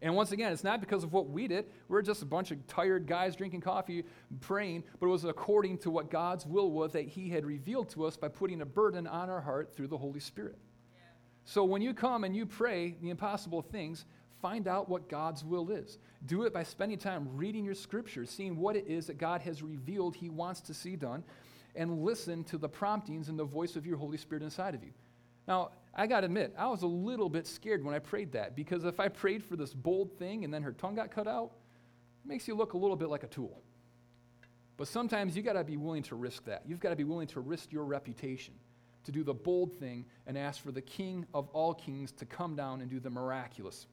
And 0.00 0.16
once 0.16 0.32
again, 0.32 0.50
it's 0.50 0.64
not 0.64 0.80
because 0.80 1.04
of 1.04 1.12
what 1.12 1.28
we 1.28 1.46
did. 1.46 1.66
We're 1.86 2.00
just 2.00 2.22
a 2.22 2.26
bunch 2.26 2.50
of 2.50 2.66
tired 2.66 3.06
guys 3.06 3.36
drinking 3.36 3.60
coffee, 3.60 4.04
praying, 4.40 4.84
but 4.98 5.06
it 5.06 5.10
was 5.10 5.24
according 5.24 5.76
to 5.78 5.90
what 5.90 6.10
God's 6.10 6.46
will 6.46 6.70
was 6.70 6.92
that 6.92 7.04
He 7.04 7.28
had 7.28 7.44
revealed 7.44 7.90
to 7.90 8.06
us 8.06 8.16
by 8.16 8.28
putting 8.28 8.62
a 8.62 8.66
burden 8.66 9.06
on 9.06 9.28
our 9.28 9.42
heart 9.42 9.76
through 9.76 9.88
the 9.88 9.98
Holy 9.98 10.20
Spirit. 10.20 10.56
Yeah. 10.94 11.00
So 11.44 11.62
when 11.62 11.82
you 11.82 11.92
come 11.92 12.24
and 12.24 12.34
you 12.34 12.46
pray 12.46 12.96
the 13.02 13.10
impossible 13.10 13.60
things, 13.60 14.06
find 14.40 14.68
out 14.68 14.88
what 14.88 15.10
God's 15.10 15.44
will 15.44 15.70
is. 15.70 15.98
Do 16.24 16.44
it 16.44 16.54
by 16.54 16.62
spending 16.62 16.96
time 16.96 17.28
reading 17.34 17.66
your 17.66 17.74
scriptures, 17.74 18.30
seeing 18.30 18.56
what 18.56 18.74
it 18.74 18.86
is 18.86 19.06
that 19.08 19.18
God 19.18 19.42
has 19.42 19.62
revealed 19.62 20.16
He 20.16 20.30
wants 20.30 20.62
to 20.62 20.72
see 20.72 20.96
done, 20.96 21.24
and 21.80 22.02
listen 22.02 22.44
to 22.44 22.58
the 22.58 22.68
promptings 22.68 23.30
and 23.30 23.38
the 23.38 23.44
voice 23.44 23.74
of 23.74 23.86
your 23.86 23.96
Holy 23.96 24.18
Spirit 24.18 24.42
inside 24.42 24.74
of 24.74 24.84
you. 24.84 24.90
Now, 25.48 25.70
I 25.94 26.06
got 26.06 26.20
to 26.20 26.26
admit, 26.26 26.52
I 26.58 26.68
was 26.68 26.82
a 26.82 26.86
little 26.86 27.30
bit 27.30 27.46
scared 27.46 27.82
when 27.82 27.94
I 27.94 27.98
prayed 27.98 28.32
that 28.32 28.54
because 28.54 28.84
if 28.84 29.00
I 29.00 29.08
prayed 29.08 29.42
for 29.42 29.56
this 29.56 29.72
bold 29.72 30.18
thing 30.18 30.44
and 30.44 30.52
then 30.52 30.62
her 30.62 30.72
tongue 30.72 30.94
got 30.94 31.10
cut 31.10 31.26
out, 31.26 31.52
it 32.22 32.28
makes 32.28 32.46
you 32.46 32.54
look 32.54 32.74
a 32.74 32.76
little 32.76 32.96
bit 32.96 33.08
like 33.08 33.22
a 33.22 33.28
tool. 33.28 33.62
But 34.76 34.88
sometimes 34.88 35.34
you 35.34 35.42
got 35.42 35.54
to 35.54 35.64
be 35.64 35.78
willing 35.78 36.02
to 36.02 36.16
risk 36.16 36.44
that. 36.44 36.64
You've 36.66 36.80
got 36.80 36.90
to 36.90 36.96
be 36.96 37.04
willing 37.04 37.28
to 37.28 37.40
risk 37.40 37.72
your 37.72 37.84
reputation 37.86 38.52
to 39.04 39.10
do 39.10 39.24
the 39.24 39.32
bold 39.32 39.72
thing 39.78 40.04
and 40.26 40.36
ask 40.36 40.62
for 40.62 40.72
the 40.72 40.82
King 40.82 41.24
of 41.32 41.48
all 41.54 41.72
kings 41.72 42.12
to 42.12 42.26
come 42.26 42.56
down 42.56 42.82
and 42.82 42.90
do 42.90 43.00
the 43.00 43.08
miraculous. 43.08 43.86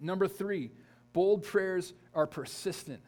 Number 0.00 0.28
three, 0.28 0.70
bold 1.12 1.42
prayers 1.42 1.94
are 2.14 2.28
persistent. 2.28 3.02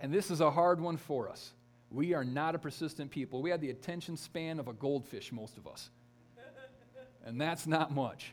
And 0.00 0.12
this 0.12 0.28
is 0.32 0.40
a 0.40 0.50
hard 0.50 0.80
one 0.80 0.96
for 0.96 1.28
us. 1.28 1.52
We 1.90 2.14
are 2.14 2.24
not 2.24 2.54
a 2.54 2.58
persistent 2.58 3.10
people. 3.10 3.42
We 3.42 3.50
have 3.50 3.60
the 3.60 3.70
attention 3.70 4.16
span 4.16 4.58
of 4.58 4.68
a 4.68 4.72
goldfish, 4.72 5.32
most 5.32 5.56
of 5.56 5.66
us. 5.66 5.90
And 7.24 7.40
that's 7.40 7.66
not 7.66 7.92
much. 7.92 8.32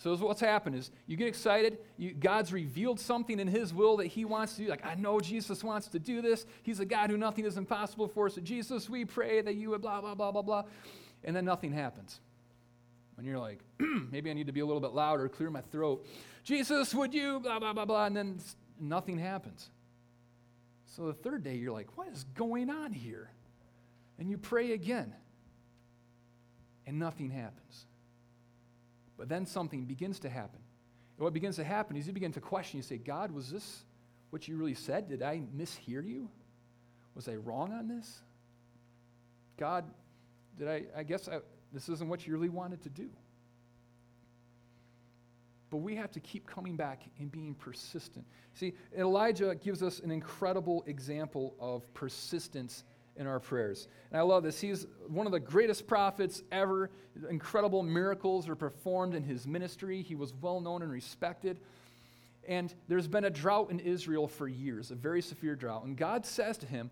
So 0.00 0.14
what's 0.16 0.40
happened 0.40 0.76
is 0.76 0.92
you 1.08 1.16
get 1.16 1.26
excited. 1.26 1.78
You, 1.96 2.14
God's 2.14 2.52
revealed 2.52 3.00
something 3.00 3.40
in 3.40 3.48
His 3.48 3.74
will 3.74 3.96
that 3.96 4.06
He 4.06 4.24
wants 4.24 4.54
to 4.54 4.62
do. 4.62 4.68
Like 4.68 4.86
I 4.86 4.94
know 4.94 5.18
Jesus 5.18 5.64
wants 5.64 5.88
to 5.88 5.98
do 5.98 6.22
this. 6.22 6.46
He's 6.62 6.78
a 6.78 6.84
God 6.84 7.10
who 7.10 7.16
nothing 7.16 7.44
is 7.44 7.56
impossible 7.56 8.06
for. 8.06 8.28
So 8.30 8.40
Jesus, 8.40 8.88
we 8.88 9.04
pray 9.04 9.40
that 9.40 9.56
you 9.56 9.70
would 9.70 9.82
blah 9.82 10.00
blah 10.00 10.14
blah 10.14 10.30
blah 10.30 10.42
blah, 10.42 10.62
and 11.24 11.34
then 11.34 11.44
nothing 11.44 11.72
happens. 11.72 12.20
And 13.18 13.26
you're 13.26 13.38
like, 13.38 13.58
maybe 14.12 14.30
I 14.30 14.32
need 14.34 14.46
to 14.46 14.52
be 14.52 14.60
a 14.60 14.66
little 14.66 14.80
bit 14.80 14.92
louder, 14.92 15.28
clear 15.28 15.50
my 15.50 15.60
throat. 15.60 16.06
Jesus, 16.44 16.94
would 16.94 17.12
you, 17.12 17.40
blah, 17.40 17.58
blah, 17.58 17.72
blah, 17.72 17.84
blah. 17.84 18.06
And 18.06 18.16
then 18.16 18.38
nothing 18.80 19.18
happens. 19.18 19.68
So 20.88 21.06
the 21.06 21.12
third 21.12 21.42
day, 21.42 21.54
you're 21.54 21.72
like, 21.72 21.96
what 21.96 22.08
is 22.08 22.24
going 22.34 22.70
on 22.70 22.92
here? 22.92 23.30
And 24.18 24.28
you 24.30 24.38
pray 24.38 24.72
again, 24.72 25.14
and 26.86 26.98
nothing 26.98 27.30
happens. 27.30 27.86
But 29.16 29.28
then 29.28 29.46
something 29.46 29.84
begins 29.84 30.18
to 30.20 30.28
happen. 30.28 30.60
And 31.16 31.24
what 31.24 31.32
begins 31.32 31.56
to 31.56 31.64
happen 31.64 31.96
is 31.96 32.06
you 32.06 32.12
begin 32.12 32.32
to 32.32 32.40
question. 32.40 32.78
You 32.78 32.82
say, 32.82 32.96
God, 32.96 33.30
was 33.30 33.50
this 33.50 33.84
what 34.30 34.48
you 34.48 34.56
really 34.56 34.74
said? 34.74 35.08
Did 35.08 35.22
I 35.22 35.42
mishear 35.56 36.04
you? 36.04 36.28
Was 37.14 37.28
I 37.28 37.34
wrong 37.34 37.72
on 37.72 37.88
this? 37.88 38.20
God, 39.56 39.84
did 40.56 40.68
I, 40.68 40.84
I 40.96 41.02
guess 41.02 41.28
I, 41.28 41.40
this 41.72 41.88
isn't 41.88 42.08
what 42.08 42.26
you 42.26 42.32
really 42.32 42.48
wanted 42.48 42.82
to 42.82 42.88
do. 42.88 43.10
But 45.70 45.78
we 45.78 45.96
have 45.96 46.10
to 46.12 46.20
keep 46.20 46.46
coming 46.46 46.76
back 46.76 47.02
and 47.18 47.30
being 47.30 47.54
persistent. 47.54 48.24
See, 48.54 48.72
Elijah 48.96 49.54
gives 49.54 49.82
us 49.82 50.00
an 50.00 50.10
incredible 50.10 50.82
example 50.86 51.54
of 51.60 51.92
persistence 51.94 52.84
in 53.16 53.26
our 53.26 53.40
prayers. 53.40 53.88
And 54.10 54.18
I 54.18 54.22
love 54.22 54.42
this. 54.44 54.60
He's 54.60 54.86
one 55.08 55.26
of 55.26 55.32
the 55.32 55.40
greatest 55.40 55.86
prophets 55.86 56.42
ever. 56.50 56.90
Incredible 57.28 57.82
miracles 57.82 58.48
are 58.48 58.54
performed 58.54 59.14
in 59.14 59.22
his 59.22 59.46
ministry. 59.46 60.02
He 60.02 60.14
was 60.14 60.32
well 60.40 60.60
known 60.60 60.82
and 60.82 60.90
respected. 60.90 61.60
And 62.46 62.74
there's 62.86 63.08
been 63.08 63.24
a 63.24 63.30
drought 63.30 63.70
in 63.70 63.80
Israel 63.80 64.26
for 64.26 64.48
years, 64.48 64.90
a 64.90 64.94
very 64.94 65.20
severe 65.20 65.54
drought. 65.54 65.84
And 65.84 65.96
God 65.96 66.24
says 66.24 66.56
to 66.58 66.66
him, 66.66 66.90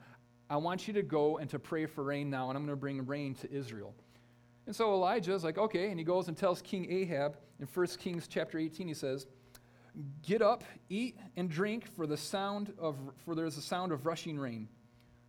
I 0.50 0.58
want 0.58 0.86
you 0.86 0.94
to 0.94 1.02
go 1.02 1.38
and 1.38 1.48
to 1.50 1.58
pray 1.58 1.86
for 1.86 2.04
rain 2.04 2.28
now, 2.28 2.50
and 2.50 2.58
I'm 2.58 2.64
going 2.64 2.76
to 2.76 2.80
bring 2.80 3.04
rain 3.06 3.34
to 3.36 3.50
Israel. 3.50 3.94
And 4.66 4.74
so 4.74 4.92
Elijah 4.92 5.32
is 5.32 5.44
like, 5.44 5.58
okay, 5.58 5.90
and 5.90 5.98
he 5.98 6.04
goes 6.04 6.28
and 6.28 6.36
tells 6.36 6.60
King 6.60 6.90
Ahab 6.90 7.38
in 7.60 7.66
1 7.66 7.86
Kings 7.98 8.26
chapter 8.28 8.58
18, 8.58 8.88
he 8.88 8.94
says, 8.94 9.26
Get 10.22 10.42
up, 10.42 10.62
eat, 10.90 11.18
and 11.36 11.48
drink, 11.48 11.86
for 11.94 12.06
the 12.06 12.18
sound 12.18 12.74
of 12.78 12.96
for 13.24 13.34
there's 13.34 13.56
a 13.56 13.62
sound 13.62 13.92
of 13.92 14.04
rushing 14.04 14.38
rain. 14.38 14.68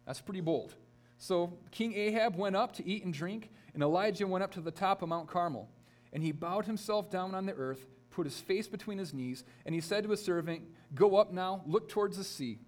That's 0.05 0.19
pretty 0.19 0.41
bold. 0.41 0.75
So 1.17 1.57
King 1.71 1.93
Ahab 1.93 2.35
went 2.35 2.55
up 2.55 2.73
to 2.73 2.85
eat 2.85 3.05
and 3.05 3.13
drink, 3.13 3.49
and 3.73 3.81
Elijah 3.81 4.27
went 4.27 4.43
up 4.43 4.51
to 4.53 4.61
the 4.61 4.71
top 4.71 5.01
of 5.01 5.09
Mount 5.09 5.29
Carmel. 5.29 5.69
And 6.11 6.21
he 6.21 6.31
bowed 6.31 6.65
himself 6.65 7.09
down 7.09 7.33
on 7.33 7.45
the 7.45 7.53
earth, 7.53 7.85
put 8.09 8.25
his 8.25 8.39
face 8.39 8.67
between 8.67 8.97
his 8.97 9.13
knees, 9.13 9.45
and 9.65 9.73
he 9.73 9.79
said 9.79 10.03
to 10.03 10.09
his 10.09 10.21
servant, 10.21 10.63
Go 10.93 11.15
up 11.15 11.31
now, 11.31 11.61
look 11.65 11.87
towards 11.87 12.17
the 12.17 12.23
sea. 12.23 12.59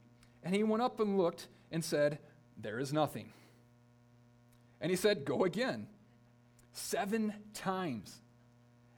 And 0.42 0.56
he 0.56 0.64
went 0.64 0.82
up 0.82 1.02
and 1.02 1.18
looked 1.18 1.48
and 1.70 1.84
said, 1.84 2.20
There 2.56 2.80
is 2.80 2.94
nothing. 2.94 3.34
And 4.80 4.90
he 4.90 4.96
said, 4.96 5.26
Go 5.26 5.44
again 5.44 5.88
seven 6.74 7.34
times. 7.54 8.22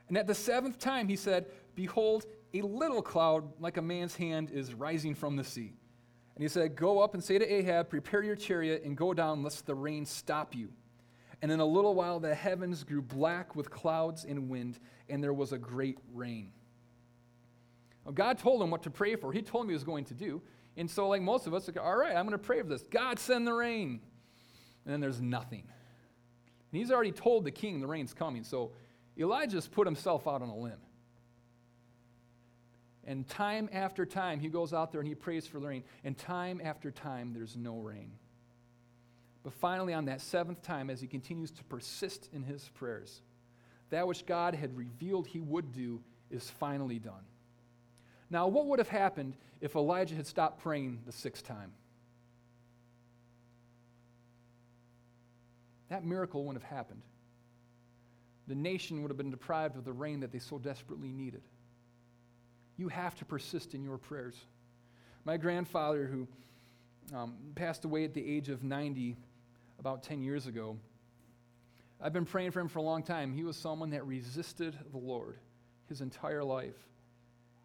And 0.08 0.16
at 0.18 0.26
the 0.26 0.34
seventh 0.34 0.78
time, 0.78 1.08
he 1.08 1.16
said, 1.16 1.46
Behold, 1.74 2.26
a 2.54 2.62
little 2.62 3.02
cloud 3.02 3.44
like 3.60 3.76
a 3.76 3.82
man's 3.82 4.14
hand 4.14 4.50
is 4.50 4.74
rising 4.74 5.14
from 5.14 5.36
the 5.36 5.44
sea. 5.44 5.72
And 6.34 6.42
he 6.42 6.48
said, 6.48 6.76
Go 6.76 7.00
up 7.00 7.14
and 7.14 7.22
say 7.22 7.38
to 7.38 7.50
Ahab, 7.50 7.88
Prepare 7.88 8.22
your 8.22 8.36
chariot 8.36 8.82
and 8.84 8.96
go 8.96 9.14
down, 9.14 9.42
lest 9.42 9.66
the 9.66 9.74
rain 9.74 10.04
stop 10.04 10.54
you. 10.54 10.70
And 11.40 11.50
in 11.50 11.60
a 11.60 11.64
little 11.64 11.94
while, 11.94 12.20
the 12.20 12.34
heavens 12.34 12.84
grew 12.84 13.02
black 13.02 13.56
with 13.56 13.70
clouds 13.70 14.24
and 14.24 14.48
wind, 14.48 14.78
and 15.08 15.22
there 15.22 15.32
was 15.32 15.52
a 15.52 15.58
great 15.58 15.98
rain. 16.14 16.52
God 18.14 18.38
told 18.38 18.62
him 18.62 18.70
what 18.70 18.82
to 18.84 18.90
pray 18.90 19.16
for. 19.16 19.32
He 19.32 19.42
told 19.42 19.64
him 19.64 19.70
he 19.70 19.74
was 19.74 19.84
going 19.84 20.04
to 20.06 20.14
do. 20.14 20.42
And 20.76 20.90
so, 20.90 21.08
like 21.08 21.22
most 21.22 21.46
of 21.46 21.54
us, 21.54 21.68
like, 21.68 21.78
all 21.80 21.96
right, 21.96 22.16
I'm 22.16 22.26
going 22.26 22.38
to 22.38 22.38
pray 22.38 22.62
for 22.62 22.68
this. 22.68 22.82
God, 22.82 23.18
send 23.18 23.46
the 23.46 23.52
rain. 23.52 24.00
And 24.84 24.92
then 24.92 25.00
there's 25.00 25.20
nothing. 25.20 25.64
And 26.72 26.80
he's 26.80 26.90
already 26.90 27.12
told 27.12 27.44
the 27.44 27.50
king 27.50 27.80
the 27.80 27.86
rain's 27.86 28.14
coming. 28.14 28.44
So 28.44 28.72
Elijah's 29.18 29.68
put 29.68 29.86
himself 29.86 30.26
out 30.26 30.42
on 30.42 30.48
a 30.48 30.56
limb. 30.56 30.80
And 33.04 33.28
time 33.28 33.68
after 33.72 34.06
time, 34.06 34.40
he 34.40 34.48
goes 34.48 34.72
out 34.72 34.90
there 34.90 35.00
and 35.00 35.08
he 35.08 35.14
prays 35.14 35.46
for 35.46 35.60
the 35.60 35.68
rain. 35.68 35.84
And 36.02 36.16
time 36.16 36.60
after 36.64 36.90
time, 36.90 37.32
there's 37.34 37.56
no 37.56 37.78
rain. 37.78 38.12
But 39.42 39.52
finally, 39.52 39.92
on 39.92 40.06
that 40.06 40.20
seventh 40.20 40.62
time, 40.62 40.88
as 40.88 41.00
he 41.00 41.08
continues 41.08 41.50
to 41.52 41.64
persist 41.64 42.28
in 42.32 42.44
his 42.44 42.68
prayers, 42.74 43.22
that 43.90 44.06
which 44.06 44.24
God 44.24 44.54
had 44.54 44.76
revealed 44.76 45.26
he 45.26 45.40
would 45.40 45.72
do 45.72 46.00
is 46.30 46.48
finally 46.48 46.98
done. 46.98 47.24
Now, 48.30 48.46
what 48.46 48.66
would 48.66 48.78
have 48.78 48.88
happened 48.88 49.36
if 49.60 49.74
Elijah 49.74 50.14
had 50.14 50.26
stopped 50.26 50.62
praying 50.62 51.00
the 51.04 51.12
sixth 51.12 51.44
time? 51.44 51.72
That 55.92 56.06
miracle 56.06 56.42
wouldn't 56.42 56.64
have 56.64 56.74
happened. 56.74 57.02
The 58.48 58.54
nation 58.54 59.02
would 59.02 59.10
have 59.10 59.18
been 59.18 59.30
deprived 59.30 59.76
of 59.76 59.84
the 59.84 59.92
rain 59.92 60.20
that 60.20 60.32
they 60.32 60.38
so 60.38 60.58
desperately 60.58 61.12
needed. 61.12 61.42
You 62.78 62.88
have 62.88 63.14
to 63.16 63.26
persist 63.26 63.74
in 63.74 63.84
your 63.84 63.98
prayers. 63.98 64.34
My 65.26 65.36
grandfather, 65.36 66.06
who 66.06 66.26
um, 67.14 67.34
passed 67.56 67.84
away 67.84 68.04
at 68.04 68.14
the 68.14 68.26
age 68.26 68.48
of 68.48 68.64
90 68.64 69.18
about 69.78 70.02
10 70.02 70.22
years 70.22 70.46
ago, 70.46 70.78
I've 72.00 72.14
been 72.14 72.24
praying 72.24 72.52
for 72.52 72.60
him 72.60 72.68
for 72.68 72.78
a 72.78 72.82
long 72.82 73.02
time. 73.02 73.34
He 73.34 73.44
was 73.44 73.58
someone 73.58 73.90
that 73.90 74.06
resisted 74.06 74.74
the 74.92 74.98
Lord 74.98 75.36
his 75.90 76.00
entire 76.00 76.42
life. 76.42 76.88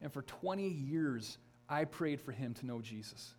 And 0.01 0.11
for 0.11 0.23
20 0.23 0.67
years, 0.67 1.37
I 1.69 1.85
prayed 1.85 2.19
for 2.19 2.33
him 2.33 2.53
to 2.55 2.65
know 2.65 2.81
Jesus. 2.81 3.35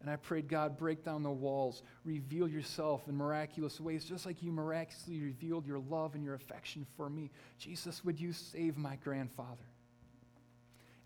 And 0.00 0.08
I 0.08 0.16
prayed, 0.16 0.48
God, 0.48 0.78
break 0.78 1.04
down 1.04 1.22
the 1.22 1.30
walls, 1.30 1.82
reveal 2.04 2.46
yourself 2.46 3.08
in 3.08 3.16
miraculous 3.16 3.80
ways, 3.80 4.04
just 4.04 4.26
like 4.26 4.42
you 4.42 4.52
miraculously 4.52 5.20
revealed 5.20 5.66
your 5.66 5.80
love 5.80 6.14
and 6.14 6.22
your 6.22 6.34
affection 6.34 6.86
for 6.96 7.10
me. 7.10 7.30
Jesus, 7.58 8.04
would 8.04 8.20
you 8.20 8.32
save 8.32 8.76
my 8.76 8.96
grandfather? 8.96 9.66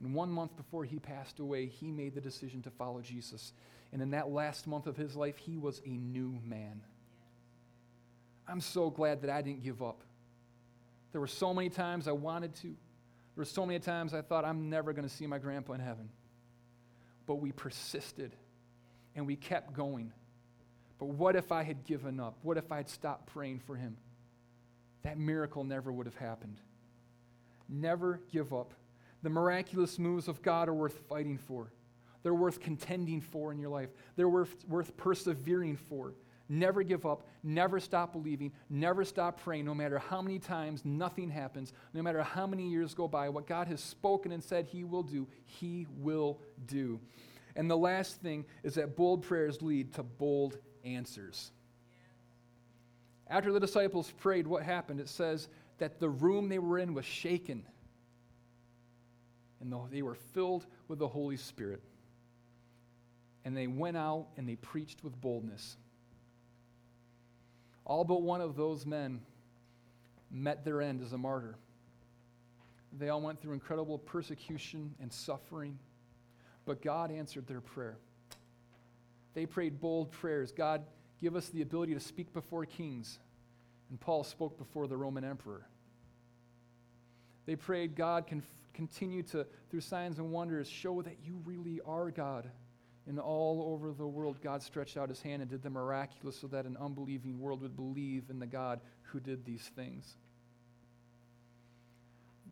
And 0.00 0.14
one 0.14 0.30
month 0.30 0.56
before 0.56 0.84
he 0.84 0.98
passed 0.98 1.38
away, 1.38 1.66
he 1.66 1.90
made 1.90 2.14
the 2.14 2.20
decision 2.20 2.60
to 2.62 2.70
follow 2.70 3.00
Jesus. 3.00 3.52
And 3.92 4.02
in 4.02 4.10
that 4.10 4.30
last 4.30 4.66
month 4.66 4.86
of 4.86 4.96
his 4.96 5.16
life, 5.16 5.36
he 5.36 5.56
was 5.56 5.80
a 5.86 5.90
new 5.90 6.38
man. 6.44 6.82
I'm 8.48 8.60
so 8.60 8.90
glad 8.90 9.22
that 9.22 9.30
I 9.30 9.40
didn't 9.40 9.62
give 9.62 9.82
up. 9.82 10.02
There 11.12 11.20
were 11.20 11.26
so 11.26 11.54
many 11.54 11.70
times 11.70 12.08
I 12.08 12.12
wanted 12.12 12.54
to. 12.56 12.68
There 12.68 13.36
were 13.36 13.44
so 13.44 13.64
many 13.64 13.78
times 13.78 14.12
I 14.12 14.22
thought 14.22 14.44
I'm 14.44 14.68
never 14.68 14.92
going 14.92 15.08
to 15.08 15.14
see 15.14 15.26
my 15.26 15.38
grandpa 15.38 15.74
in 15.74 15.80
heaven. 15.80 16.08
But 17.26 17.36
we 17.36 17.52
persisted 17.52 18.32
and 19.14 19.26
we 19.26 19.36
kept 19.36 19.72
going. 19.72 20.12
But 20.98 21.06
what 21.06 21.36
if 21.36 21.50
I 21.52 21.62
had 21.62 21.84
given 21.84 22.20
up? 22.20 22.38
What 22.42 22.56
if 22.56 22.70
I 22.70 22.76
had 22.76 22.88
stopped 22.88 23.26
praying 23.26 23.60
for 23.60 23.76
him? 23.76 23.96
That 25.02 25.18
miracle 25.18 25.64
never 25.64 25.90
would 25.90 26.06
have 26.06 26.16
happened. 26.16 26.58
Never 27.68 28.20
give 28.30 28.52
up. 28.52 28.72
The 29.22 29.30
miraculous 29.30 29.98
moves 29.98 30.28
of 30.28 30.42
God 30.42 30.68
are 30.68 30.74
worth 30.74 30.98
fighting 31.08 31.38
for. 31.38 31.72
They're 32.22 32.34
worth 32.34 32.60
contending 32.60 33.20
for 33.20 33.50
in 33.52 33.58
your 33.58 33.70
life. 33.70 33.90
They're 34.16 34.28
worth, 34.28 34.54
worth 34.68 34.96
persevering 34.96 35.76
for. 35.76 36.14
Never 36.48 36.82
give 36.82 37.06
up. 37.06 37.26
Never 37.42 37.80
stop 37.80 38.12
believing. 38.12 38.52
Never 38.68 39.04
stop 39.04 39.40
praying, 39.40 39.64
no 39.64 39.74
matter 39.74 39.98
how 39.98 40.20
many 40.22 40.38
times 40.38 40.84
nothing 40.84 41.30
happens, 41.30 41.72
no 41.94 42.02
matter 42.02 42.22
how 42.22 42.46
many 42.46 42.68
years 42.68 42.94
go 42.94 43.08
by. 43.08 43.28
What 43.28 43.46
God 43.46 43.68
has 43.68 43.80
spoken 43.80 44.32
and 44.32 44.42
said 44.42 44.66
He 44.66 44.84
will 44.84 45.02
do, 45.02 45.26
He 45.46 45.86
will 45.98 46.40
do. 46.66 47.00
And 47.56 47.70
the 47.70 47.76
last 47.76 48.20
thing 48.20 48.44
is 48.62 48.74
that 48.74 48.96
bold 48.96 49.22
prayers 49.22 49.60
lead 49.62 49.92
to 49.94 50.02
bold 50.02 50.58
answers. 50.84 51.50
After 53.28 53.52
the 53.52 53.60
disciples 53.60 54.10
prayed, 54.10 54.46
what 54.46 54.62
happened? 54.62 55.00
It 55.00 55.08
says 55.08 55.48
that 55.78 56.00
the 56.00 56.08
room 56.08 56.48
they 56.48 56.58
were 56.58 56.78
in 56.78 56.94
was 56.94 57.04
shaken, 57.04 57.64
and 59.60 59.74
they 59.90 60.02
were 60.02 60.14
filled 60.14 60.66
with 60.88 60.98
the 60.98 61.08
Holy 61.08 61.36
Spirit. 61.36 61.82
And 63.44 63.56
they 63.56 63.66
went 63.66 63.96
out 63.96 64.28
and 64.36 64.48
they 64.48 64.56
preached 64.56 65.02
with 65.02 65.20
boldness. 65.20 65.76
All 67.84 68.04
but 68.04 68.22
one 68.22 68.40
of 68.40 68.56
those 68.56 68.86
men 68.86 69.20
met 70.30 70.64
their 70.64 70.80
end 70.80 71.02
as 71.02 71.12
a 71.12 71.18
martyr. 71.18 71.56
They 72.98 73.08
all 73.08 73.20
went 73.20 73.40
through 73.40 73.54
incredible 73.54 73.98
persecution 73.98 74.94
and 75.00 75.12
suffering. 75.12 75.78
But 76.64 76.82
God 76.82 77.10
answered 77.10 77.46
their 77.46 77.60
prayer. 77.60 77.96
They 79.34 79.46
prayed 79.46 79.80
bold 79.80 80.10
prayers. 80.10 80.52
God, 80.52 80.82
give 81.20 81.36
us 81.36 81.48
the 81.48 81.62
ability 81.62 81.94
to 81.94 82.00
speak 82.00 82.32
before 82.32 82.64
kings. 82.66 83.18
And 83.90 83.98
Paul 84.00 84.24
spoke 84.24 84.58
before 84.58 84.86
the 84.86 84.96
Roman 84.96 85.24
emperor. 85.24 85.66
They 87.46 87.56
prayed, 87.56 87.96
God, 87.96 88.26
can 88.26 88.42
continue 88.74 89.22
to, 89.24 89.46
through 89.70 89.80
signs 89.80 90.18
and 90.18 90.30
wonders, 90.30 90.68
show 90.68 91.02
that 91.02 91.16
you 91.24 91.40
really 91.44 91.80
are 91.84 92.10
God. 92.10 92.50
And 93.06 93.18
all 93.18 93.72
over 93.74 93.92
the 93.92 94.06
world, 94.06 94.40
God 94.40 94.62
stretched 94.62 94.96
out 94.96 95.08
his 95.08 95.20
hand 95.20 95.42
and 95.42 95.50
did 95.50 95.62
the 95.62 95.70
miraculous 95.70 96.38
so 96.38 96.46
that 96.48 96.66
an 96.66 96.76
unbelieving 96.80 97.40
world 97.40 97.62
would 97.62 97.74
believe 97.74 98.24
in 98.30 98.38
the 98.38 98.46
God 98.46 98.80
who 99.02 99.18
did 99.18 99.44
these 99.44 99.70
things. 99.74 100.16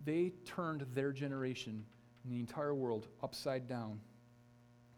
They 0.04 0.32
turned 0.44 0.86
their 0.92 1.12
generation 1.12 1.84
and 2.24 2.32
the 2.32 2.38
entire 2.38 2.74
world 2.74 3.06
upside 3.22 3.68
down 3.68 4.00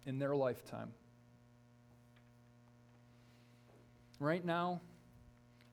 in 0.07 0.19
their 0.19 0.35
lifetime. 0.35 0.93
Right 4.19 4.45
now, 4.45 4.81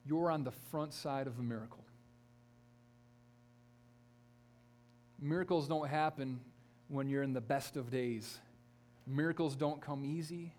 you're 0.04 0.30
on 0.30 0.44
the 0.44 0.50
front 0.50 0.92
side 0.92 1.26
of 1.26 1.38
a 1.38 1.42
miracle. 1.42 1.84
Miracles 5.20 5.68
don't 5.68 5.88
happen 5.88 6.40
when 6.88 7.08
you're 7.08 7.22
in 7.22 7.32
the 7.32 7.40
best 7.40 7.76
of 7.76 7.90
days. 7.90 8.38
Miracles 9.06 9.54
don't 9.54 9.80
come 9.80 10.04
easy. 10.04 10.52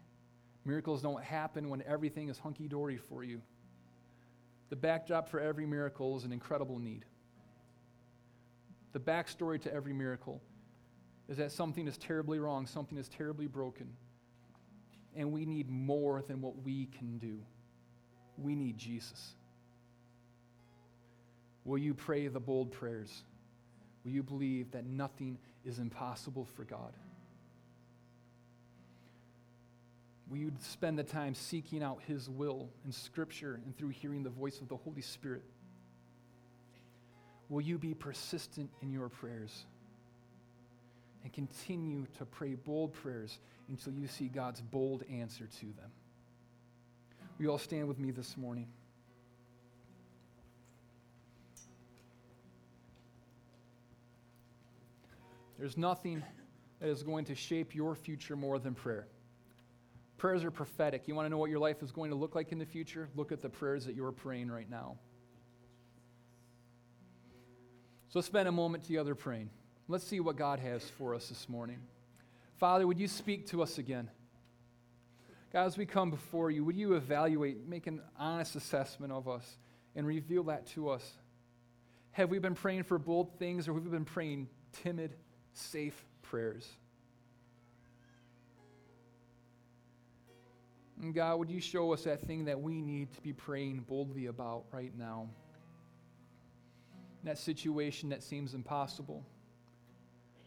Miracles 0.63 1.01
don't 1.01 1.23
happen 1.23 1.69
when 1.69 1.81
everything 1.87 2.29
is 2.29 2.37
hunky 2.37 2.67
dory 2.67 2.97
for 2.97 3.23
you. 3.23 3.41
The 4.69 4.75
backdrop 4.75 5.27
for 5.27 5.39
every 5.39 5.65
miracle 5.65 6.15
is 6.17 6.23
an 6.23 6.31
incredible 6.31 6.79
need. 6.79 7.03
The 8.93 8.99
backstory 8.99 9.59
to 9.61 9.73
every 9.73 9.93
miracle 9.93 10.41
is 11.31 11.37
that 11.37 11.49
something 11.49 11.87
is 11.87 11.97
terribly 11.97 12.39
wrong, 12.39 12.67
something 12.67 12.97
is 12.97 13.07
terribly 13.07 13.47
broken, 13.47 13.87
and 15.15 15.31
we 15.31 15.45
need 15.45 15.69
more 15.69 16.21
than 16.27 16.41
what 16.41 16.61
we 16.61 16.87
can 16.87 17.19
do. 17.19 17.39
We 18.37 18.53
need 18.53 18.77
Jesus. 18.77 19.33
Will 21.63 21.77
you 21.77 21.93
pray 21.93 22.27
the 22.27 22.41
bold 22.41 22.73
prayers? 22.73 23.23
Will 24.03 24.11
you 24.11 24.23
believe 24.23 24.71
that 24.71 24.85
nothing 24.85 25.37
is 25.63 25.79
impossible 25.79 26.49
for 26.57 26.65
God? 26.65 26.91
Will 30.29 30.37
you 30.37 30.51
spend 30.59 30.99
the 30.99 31.03
time 31.03 31.33
seeking 31.33 31.81
out 31.81 32.01
His 32.07 32.29
will 32.29 32.69
in 32.83 32.91
Scripture 32.91 33.61
and 33.63 33.77
through 33.77 33.89
hearing 33.89 34.23
the 34.23 34.29
voice 34.29 34.59
of 34.59 34.67
the 34.67 34.75
Holy 34.75 35.01
Spirit? 35.01 35.45
Will 37.47 37.61
you 37.61 37.77
be 37.77 37.93
persistent 37.93 38.69
in 38.81 38.91
your 38.91 39.07
prayers? 39.07 39.65
And 41.23 41.31
continue 41.33 42.05
to 42.17 42.25
pray 42.25 42.55
bold 42.55 42.93
prayers 42.93 43.39
until 43.69 43.93
you 43.93 44.07
see 44.07 44.27
God's 44.27 44.61
bold 44.61 45.03
answer 45.11 45.47
to 45.59 45.65
them. 45.65 45.91
We 47.37 47.47
all 47.47 47.57
stand 47.57 47.87
with 47.87 47.99
me 47.99 48.11
this 48.11 48.37
morning? 48.37 48.67
There's 55.57 55.77
nothing 55.77 56.23
that 56.79 56.89
is 56.89 57.03
going 57.03 57.25
to 57.25 57.35
shape 57.35 57.75
your 57.75 57.93
future 57.93 58.35
more 58.35 58.57
than 58.57 58.73
prayer. 58.73 59.07
Prayers 60.17 60.43
are 60.43 60.51
prophetic. 60.51 61.07
You 61.07 61.15
want 61.15 61.25
to 61.25 61.29
know 61.29 61.37
what 61.37 61.49
your 61.49 61.59
life 61.59 61.81
is 61.81 61.91
going 61.91 62.09
to 62.09 62.15
look 62.15 62.35
like 62.35 62.51
in 62.51 62.59
the 62.59 62.65
future? 62.65 63.09
Look 63.15 63.31
at 63.31 63.41
the 63.41 63.49
prayers 63.49 63.85
that 63.85 63.95
you're 63.95 64.11
praying 64.11 64.51
right 64.51 64.69
now. 64.69 64.97
So 68.09 68.21
spend 68.21 68.47
a 68.47 68.51
moment 68.51 68.83
together 68.83 69.15
praying. 69.15 69.49
Let's 69.87 70.05
see 70.05 70.19
what 70.19 70.35
God 70.35 70.59
has 70.59 70.83
for 70.97 71.15
us 71.15 71.27
this 71.27 71.49
morning. 71.49 71.79
Father, 72.57 72.87
would 72.87 72.99
you 72.99 73.07
speak 73.07 73.47
to 73.47 73.61
us 73.61 73.77
again? 73.77 74.09
God, 75.51 75.65
as 75.65 75.77
we 75.77 75.85
come 75.85 76.11
before 76.11 76.49
you, 76.49 76.63
would 76.63 76.77
you 76.77 76.93
evaluate, 76.93 77.67
make 77.67 77.87
an 77.87 78.01
honest 78.17 78.55
assessment 78.55 79.11
of 79.11 79.27
us, 79.27 79.57
and 79.95 80.07
reveal 80.07 80.43
that 80.43 80.67
to 80.67 80.89
us? 80.89 81.11
Have 82.11 82.29
we 82.29 82.39
been 82.39 82.55
praying 82.55 82.83
for 82.83 82.97
bold 82.97 83.37
things, 83.37 83.67
or 83.67 83.73
have 83.73 83.83
we 83.83 83.89
been 83.89 84.05
praying 84.05 84.47
timid, 84.83 85.15
safe 85.53 86.05
prayers? 86.21 86.67
And 91.01 91.13
God, 91.13 91.39
would 91.39 91.49
you 91.49 91.59
show 91.59 91.91
us 91.93 92.03
that 92.03 92.21
thing 92.21 92.45
that 92.45 92.61
we 92.61 92.79
need 92.79 93.11
to 93.13 93.21
be 93.21 93.33
praying 93.33 93.85
boldly 93.89 94.27
about 94.27 94.65
right 94.71 94.95
now? 94.95 95.27
That 97.23 97.39
situation 97.39 98.09
that 98.09 98.23
seems 98.23 98.53
impossible 98.53 99.25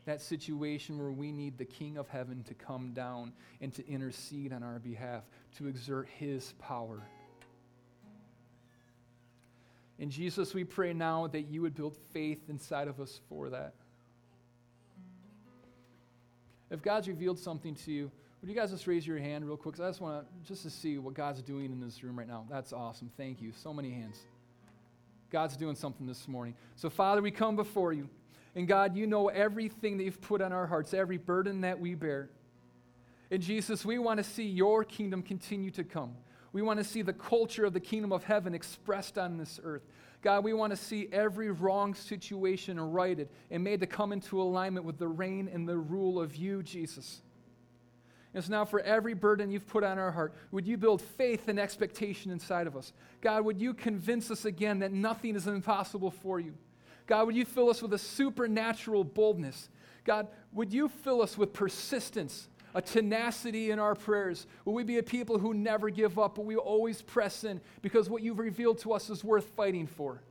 that 0.06 0.20
situation 0.20 0.98
where 0.98 1.10
we 1.10 1.32
need 1.32 1.56
the 1.56 1.64
King 1.64 1.96
of 1.96 2.08
heaven 2.08 2.42
to 2.44 2.54
come 2.54 2.92
down 2.92 3.32
and 3.60 3.72
to 3.74 3.86
intercede 3.88 4.52
on 4.52 4.62
our 4.62 4.78
behalf, 4.78 5.22
to 5.56 5.66
exert 5.66 6.08
his 6.18 6.52
power. 6.58 7.02
In 9.98 10.10
Jesus, 10.10 10.54
we 10.54 10.64
pray 10.64 10.92
now 10.92 11.28
that 11.28 11.42
you 11.42 11.62
would 11.62 11.74
build 11.74 11.96
faith 12.12 12.48
inside 12.48 12.88
of 12.88 13.00
us 13.00 13.20
for 13.28 13.50
that. 13.50 13.74
If 16.70 16.82
God's 16.82 17.06
revealed 17.08 17.38
something 17.38 17.74
to 17.76 17.92
you, 17.92 18.10
would 18.40 18.50
you 18.50 18.56
guys 18.56 18.72
just 18.72 18.86
raise 18.86 19.06
your 19.06 19.18
hand 19.18 19.46
real 19.46 19.56
quick? 19.56 19.80
I 19.80 19.88
just 19.88 20.00
want 20.00 20.26
to 20.26 20.48
just 20.48 20.64
to 20.64 20.70
see 20.70 20.98
what 20.98 21.14
God's 21.14 21.40
doing 21.40 21.72
in 21.72 21.80
this 21.80 22.02
room 22.02 22.18
right 22.18 22.28
now. 22.28 22.44
That's 22.50 22.72
awesome. 22.72 23.10
Thank 23.16 23.40
you. 23.40 23.52
So 23.54 23.72
many 23.72 23.90
hands. 23.90 24.18
God's 25.30 25.56
doing 25.56 25.76
something 25.76 26.06
this 26.06 26.28
morning. 26.28 26.54
So, 26.76 26.90
Father, 26.90 27.22
we 27.22 27.30
come 27.30 27.56
before 27.56 27.92
you. 27.92 28.08
And 28.54 28.68
God, 28.68 28.96
you 28.96 29.06
know 29.06 29.28
everything 29.28 29.96
that 29.98 30.04
you've 30.04 30.20
put 30.20 30.40
on 30.40 30.52
our 30.52 30.66
hearts, 30.66 30.94
every 30.94 31.18
burden 31.18 31.62
that 31.62 31.80
we 31.80 31.94
bear. 31.94 32.30
And 33.30 33.42
Jesus, 33.42 33.84
we 33.84 33.98
want 33.98 34.18
to 34.18 34.24
see 34.24 34.44
your 34.44 34.84
kingdom 34.84 35.22
continue 35.22 35.70
to 35.72 35.84
come. 35.84 36.14
We 36.52 36.62
want 36.62 36.78
to 36.78 36.84
see 36.84 37.02
the 37.02 37.12
culture 37.12 37.64
of 37.64 37.72
the 37.72 37.80
kingdom 37.80 38.12
of 38.12 38.22
heaven 38.22 38.54
expressed 38.54 39.18
on 39.18 39.38
this 39.38 39.58
earth. 39.64 39.82
God, 40.22 40.44
we 40.44 40.52
want 40.52 40.70
to 40.70 40.76
see 40.76 41.08
every 41.12 41.50
wrong 41.50 41.94
situation 41.94 42.78
righted 42.78 43.28
and 43.50 43.64
made 43.64 43.80
to 43.80 43.86
come 43.86 44.12
into 44.12 44.40
alignment 44.40 44.86
with 44.86 44.98
the 44.98 45.08
reign 45.08 45.50
and 45.52 45.68
the 45.68 45.76
rule 45.76 46.20
of 46.20 46.36
you, 46.36 46.62
Jesus. 46.62 47.20
And 48.32 48.42
so 48.42 48.50
now, 48.50 48.64
for 48.64 48.80
every 48.80 49.14
burden 49.14 49.50
you've 49.50 49.66
put 49.66 49.84
on 49.84 49.98
our 49.98 50.10
heart, 50.10 50.32
would 50.50 50.66
you 50.66 50.76
build 50.76 51.02
faith 51.02 51.48
and 51.48 51.58
expectation 51.58 52.30
inside 52.30 52.66
of 52.66 52.76
us? 52.76 52.92
God, 53.20 53.44
would 53.44 53.60
you 53.60 53.74
convince 53.74 54.30
us 54.30 54.44
again 54.44 54.78
that 54.78 54.92
nothing 54.92 55.36
is 55.36 55.46
impossible 55.46 56.10
for 56.10 56.40
you? 56.40 56.54
God, 57.06 57.26
would 57.26 57.36
you 57.36 57.44
fill 57.44 57.68
us 57.70 57.82
with 57.82 57.92
a 57.92 57.98
supernatural 57.98 59.04
boldness? 59.04 59.68
God, 60.04 60.28
would 60.52 60.72
you 60.72 60.88
fill 60.88 61.22
us 61.22 61.36
with 61.36 61.52
persistence, 61.52 62.48
a 62.74 62.82
tenacity 62.82 63.70
in 63.70 63.78
our 63.78 63.94
prayers? 63.94 64.46
Will 64.64 64.74
we 64.74 64.84
be 64.84 64.98
a 64.98 65.02
people 65.02 65.38
who 65.38 65.54
never 65.54 65.90
give 65.90 66.18
up, 66.18 66.36
but 66.36 66.44
we 66.44 66.56
always 66.56 67.02
press 67.02 67.44
in 67.44 67.60
because 67.82 68.08
what 68.08 68.22
you've 68.22 68.38
revealed 68.38 68.78
to 68.78 68.92
us 68.92 69.10
is 69.10 69.22
worth 69.24 69.46
fighting 69.56 69.86
for? 69.86 70.22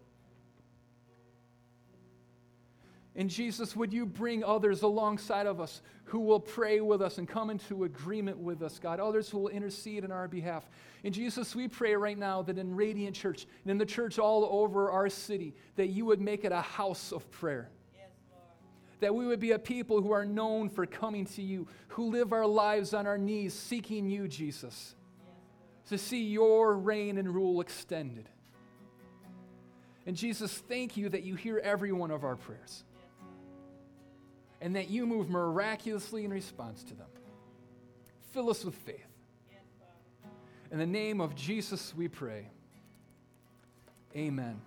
And 3.16 3.30
Jesus, 3.30 3.76
would 3.76 3.94
you 3.94 4.08
bring 4.08 4.44
others 4.44 4.82
alongside 4.82 5.46
of 5.46 5.62
us 5.62 5.84
who 6.06 6.20
will 6.20 6.40
pray 6.40 6.82
with 6.82 7.02
us 7.02 7.20
and 7.20 7.28
come 7.28 7.52
into 7.52 7.84
agreement 7.84 8.40
with 8.40 8.64
us, 8.64 8.80
God? 8.80 9.00
Others 9.00 9.30
who 9.30 9.38
will 9.38 9.50
intercede 9.50 10.04
in 10.04 10.12
our 10.12 10.28
behalf. 10.28 10.68
And 11.04 11.14
Jesus, 11.14 11.56
we 11.56 11.68
pray 11.68 11.96
right 11.96 12.18
now 12.18 12.42
that 12.42 12.58
in 12.58 12.76
Radiant 12.76 13.16
Church 13.16 13.46
and 13.64 13.72
in 13.72 13.78
the 13.78 13.86
church 13.86 14.18
all 14.18 14.46
over 14.46 14.90
our 14.90 15.10
city, 15.10 15.54
that 15.76 15.88
you 15.88 16.06
would 16.06 16.22
make 16.22 16.44
it 16.44 16.52
a 16.52 16.62
house 16.62 17.12
of 17.12 17.30
prayer. 17.30 17.70
Yes, 17.94 18.10
that 19.00 19.14
we 19.14 19.28
would 19.28 19.40
be 19.40 19.52
a 19.52 19.60
people 19.60 20.02
who 20.02 20.12
are 20.12 20.26
known 20.26 20.68
for 20.68 20.88
coming 20.88 21.26
to 21.26 21.44
you, 21.44 21.68
who 21.90 22.10
live 22.10 22.34
our 22.34 22.48
lives 22.48 22.96
on 22.96 23.06
our 23.06 23.20
knees 23.20 23.54
seeking 23.54 24.10
you, 24.10 24.28
Jesus, 24.28 24.96
to 25.90 26.00
see 26.00 26.24
your 26.24 26.76
reign 26.76 27.20
and 27.20 27.30
rule 27.30 27.62
extended. 27.62 28.28
And 30.08 30.18
Jesus, 30.18 30.52
thank 30.68 30.98
you 30.98 31.10
that 31.10 31.22
you 31.22 31.36
hear 31.36 31.60
every 31.60 31.92
one 31.92 32.10
of 32.10 32.24
our 32.24 32.36
prayers 32.36 32.84
and 34.64 34.78
that 34.78 34.90
you 34.90 35.06
move 35.06 35.30
miraculously 35.30 36.24
in 36.24 36.32
response 36.32 36.84
to 36.84 36.94
them. 36.96 37.08
Fill 38.32 38.50
us 38.50 38.64
with 38.64 38.76
faith. 38.76 39.06
In 40.72 40.80
the 40.80 40.88
name 40.88 41.20
of 41.20 41.36
Jesus, 41.36 41.94
we 41.94 42.08
pray. 42.08 42.48
Amen. 44.16 44.60